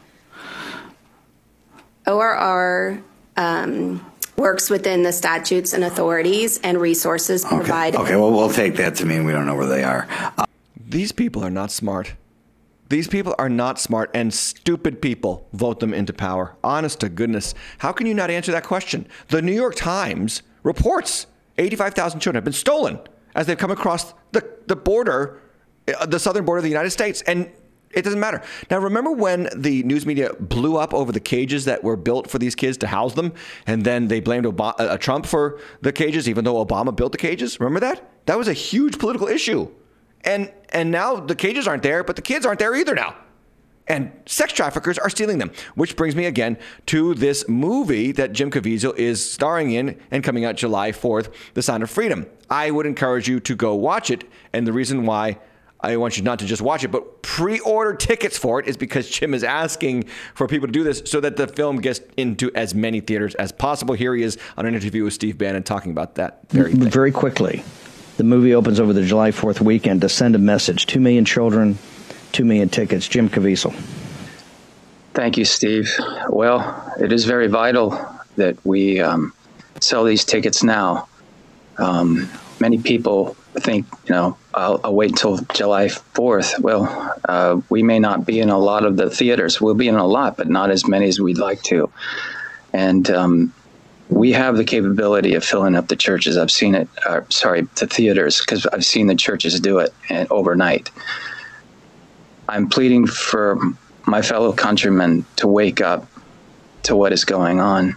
[2.05, 3.01] ORR
[3.35, 4.05] um,
[4.37, 7.55] works within the statutes and authorities and resources Okay.
[7.57, 7.99] provided.
[7.99, 10.07] Okay, well, we'll take that to mean we don't know where they are.
[10.37, 10.45] Uh,
[10.89, 12.13] These people are not smart.
[12.89, 16.55] These people are not smart, and stupid people vote them into power.
[16.63, 17.53] Honest to goodness.
[17.79, 19.05] How can you not answer that question?
[19.27, 21.27] The New York Times reports
[21.57, 22.99] 85,000 children have been stolen
[23.35, 25.41] as they've come across the, the border,
[25.87, 27.21] uh, the southern border of the United States.
[27.23, 27.51] And
[27.91, 28.41] it doesn't matter.
[28.69, 32.37] Now, remember when the news media blew up over the cages that were built for
[32.37, 33.33] these kids to house them,
[33.65, 37.17] and then they blamed Obama, uh, Trump for the cages, even though Obama built the
[37.17, 37.59] cages?
[37.59, 38.09] Remember that?
[38.25, 39.71] That was a huge political issue.
[40.21, 43.15] And and now the cages aren't there, but the kids aren't there either now.
[43.87, 46.57] And sex traffickers are stealing them, which brings me again
[46.87, 51.61] to this movie that Jim Caviezel is starring in and coming out July 4th, The
[51.61, 52.25] Sound of Freedom.
[52.49, 54.25] I would encourage you to go watch it.
[54.53, 55.37] And the reason why
[55.79, 58.77] I want you not to just watch it, but pre order tickets for it is
[58.77, 62.51] because Jim is asking for people to do this so that the film gets into
[62.55, 63.93] as many theaters as possible.
[63.93, 66.73] Here he is on an interview with Steve Bannon talking about that very.
[66.73, 67.63] Very quickly,
[68.17, 70.87] the movie opens over the July 4th weekend to send a message.
[70.87, 71.77] Two million children,
[72.37, 73.07] two million tickets.
[73.07, 73.73] Jim Caviezel.
[75.15, 75.91] Thank you, Steve.
[76.29, 77.99] Well, it is very vital
[78.35, 79.33] that we um,
[79.81, 81.07] sell these tickets now.
[81.79, 82.29] Um,
[82.59, 86.59] many people think, you know, I'll, I'll wait until July 4th.
[86.59, 89.59] Well, uh, we may not be in a lot of the theaters.
[89.59, 91.91] We'll be in a lot, but not as many as we'd like to.
[92.71, 93.51] And um,
[94.09, 96.37] we have the capability of filling up the churches.
[96.37, 100.31] I've seen it, uh, sorry, the theaters, because I've seen the churches do it and
[100.31, 100.91] overnight.
[102.47, 103.59] I'm pleading for
[104.05, 106.07] my fellow countrymen to wake up
[106.83, 107.95] to what is going on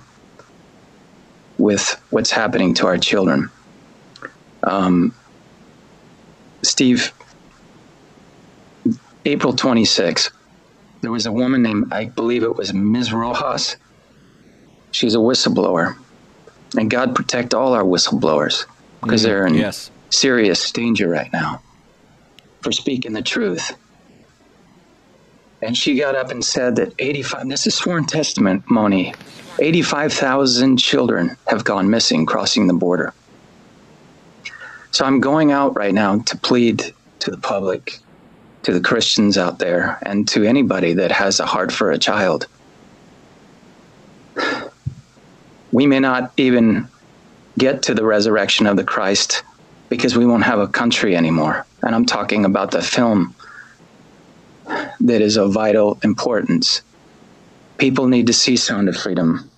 [1.59, 3.51] with what's happening to our children.
[4.65, 5.15] Um,
[6.65, 7.13] Steve,
[9.25, 10.31] April 26th,
[11.03, 13.13] there was a woman named, I believe it was Ms.
[13.13, 13.77] Rojas.
[14.91, 15.95] She's a whistleblower.
[16.77, 18.65] And God protect all our whistleblowers
[19.03, 19.91] because Mhm, they're in yes.
[20.11, 21.63] serious danger right now
[22.63, 23.77] for speaking the truth.
[25.63, 29.15] And she got up and said that 85, this is sworn testimony,
[29.61, 33.15] 85,000 children have gone missing crossing the border.
[34.93, 37.93] So I'm going out right now to plead to the public,
[38.65, 42.47] to the Christians out there, and to anybody that has a heart for a child.
[45.73, 46.89] We may not even
[47.59, 49.45] get to the resurrection of the Christ
[49.91, 51.67] because we won't have a country anymore.
[51.83, 53.37] And I'm talking about the film
[55.01, 56.83] that is of vital importance.
[57.79, 59.49] People need to see Sound of Freedom.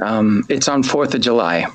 [0.00, 1.66] Um, it's on 4th of July.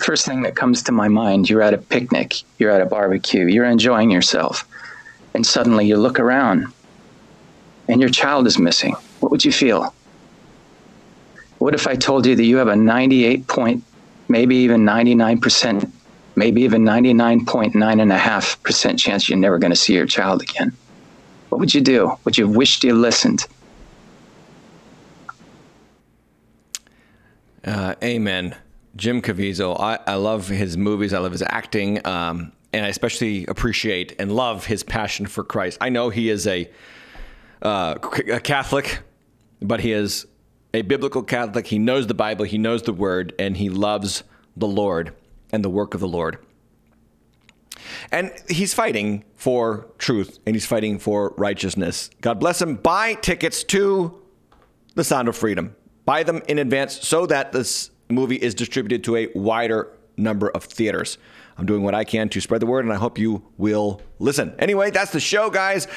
[0.00, 3.46] First thing that comes to my mind you're at a picnic, you're at a barbecue,
[3.46, 4.66] you're enjoying yourself,
[5.34, 6.72] and suddenly you look around
[7.88, 8.94] and your child is missing.
[9.20, 9.94] What would you feel?
[11.58, 13.84] What if I told you that you have a 98 point,
[14.28, 15.90] maybe even 99%,
[16.34, 20.76] maybe even 99.9.5% chance you're never going to see your child again?
[21.48, 22.16] What would you do?
[22.24, 23.46] Would you have wished you listened?
[27.64, 28.54] Uh, amen.
[28.94, 29.78] Jim Caviezel.
[29.78, 31.12] I, I love his movies.
[31.12, 32.04] I love his acting.
[32.06, 35.78] Um, and I especially appreciate and love his passion for Christ.
[35.80, 36.70] I know he is a,
[37.62, 37.96] uh,
[38.32, 39.00] a Catholic,
[39.60, 40.26] but he is
[40.74, 41.66] a biblical Catholic.
[41.66, 44.24] He knows the Bible, he knows the Word, and he loves
[44.56, 45.14] the Lord
[45.52, 46.38] and the work of the Lord.
[48.12, 52.10] And he's fighting for truth and he's fighting for righteousness.
[52.20, 52.76] God bless him.
[52.76, 54.22] Buy tickets to
[54.94, 55.74] The Sound of Freedom.
[56.04, 60.64] Buy them in advance so that this movie is distributed to a wider number of
[60.64, 61.18] theaters.
[61.58, 64.54] I'm doing what I can to spread the word, and I hope you will listen.
[64.58, 65.88] Anyway, that's the show, guys.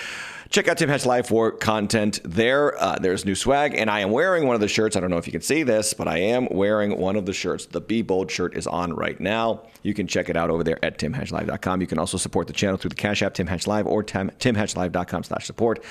[0.50, 2.82] Check out Tim Hatch Live for content there.
[2.82, 4.96] Uh, there's new swag, and I am wearing one of the shirts.
[4.96, 7.34] I don't know if you can see this, but I am wearing one of the
[7.34, 7.68] shirts.
[7.68, 9.62] The Be Bold shirt is on right now.
[9.84, 11.82] You can check it out over there at timhatchlive.com.
[11.82, 14.32] You can also support the channel through the Cash App, Tim Hatch Live, or tim,
[14.40, 15.84] timhatchlive.com slash support.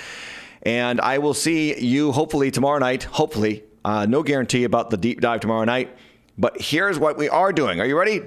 [0.64, 3.04] And I will see you hopefully tomorrow night.
[3.04, 3.62] Hopefully.
[3.84, 5.96] Uh, no guarantee about the deep dive tomorrow night.
[6.36, 7.80] But here's what we are doing.
[7.80, 8.20] Are you ready?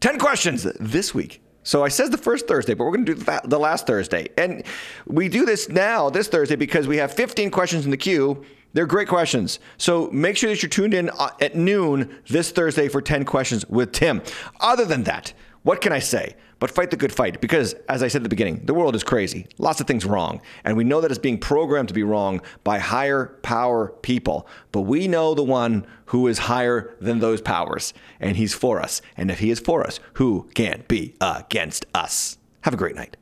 [0.00, 1.40] 10 questions this week.
[1.64, 4.28] So I says the first Thursday, but we're going to do the last Thursday.
[4.38, 4.64] And
[5.06, 8.44] we do this now, this Thursday, because we have 15 questions in the queue.
[8.74, 9.60] They're great questions.
[9.78, 13.66] So make sure that you're tuned in uh, at noon this Thursday for 10 questions
[13.66, 14.20] with Tim.
[14.60, 16.36] Other than that, what can I say?
[16.58, 19.02] But fight the good fight because, as I said at the beginning, the world is
[19.02, 19.46] crazy.
[19.58, 20.40] Lots of things wrong.
[20.64, 24.46] And we know that it's being programmed to be wrong by higher power people.
[24.72, 29.02] But we know the one who is higher than those powers, and he's for us.
[29.16, 32.38] And if he is for us, who can be against us?
[32.62, 33.16] Have a great night.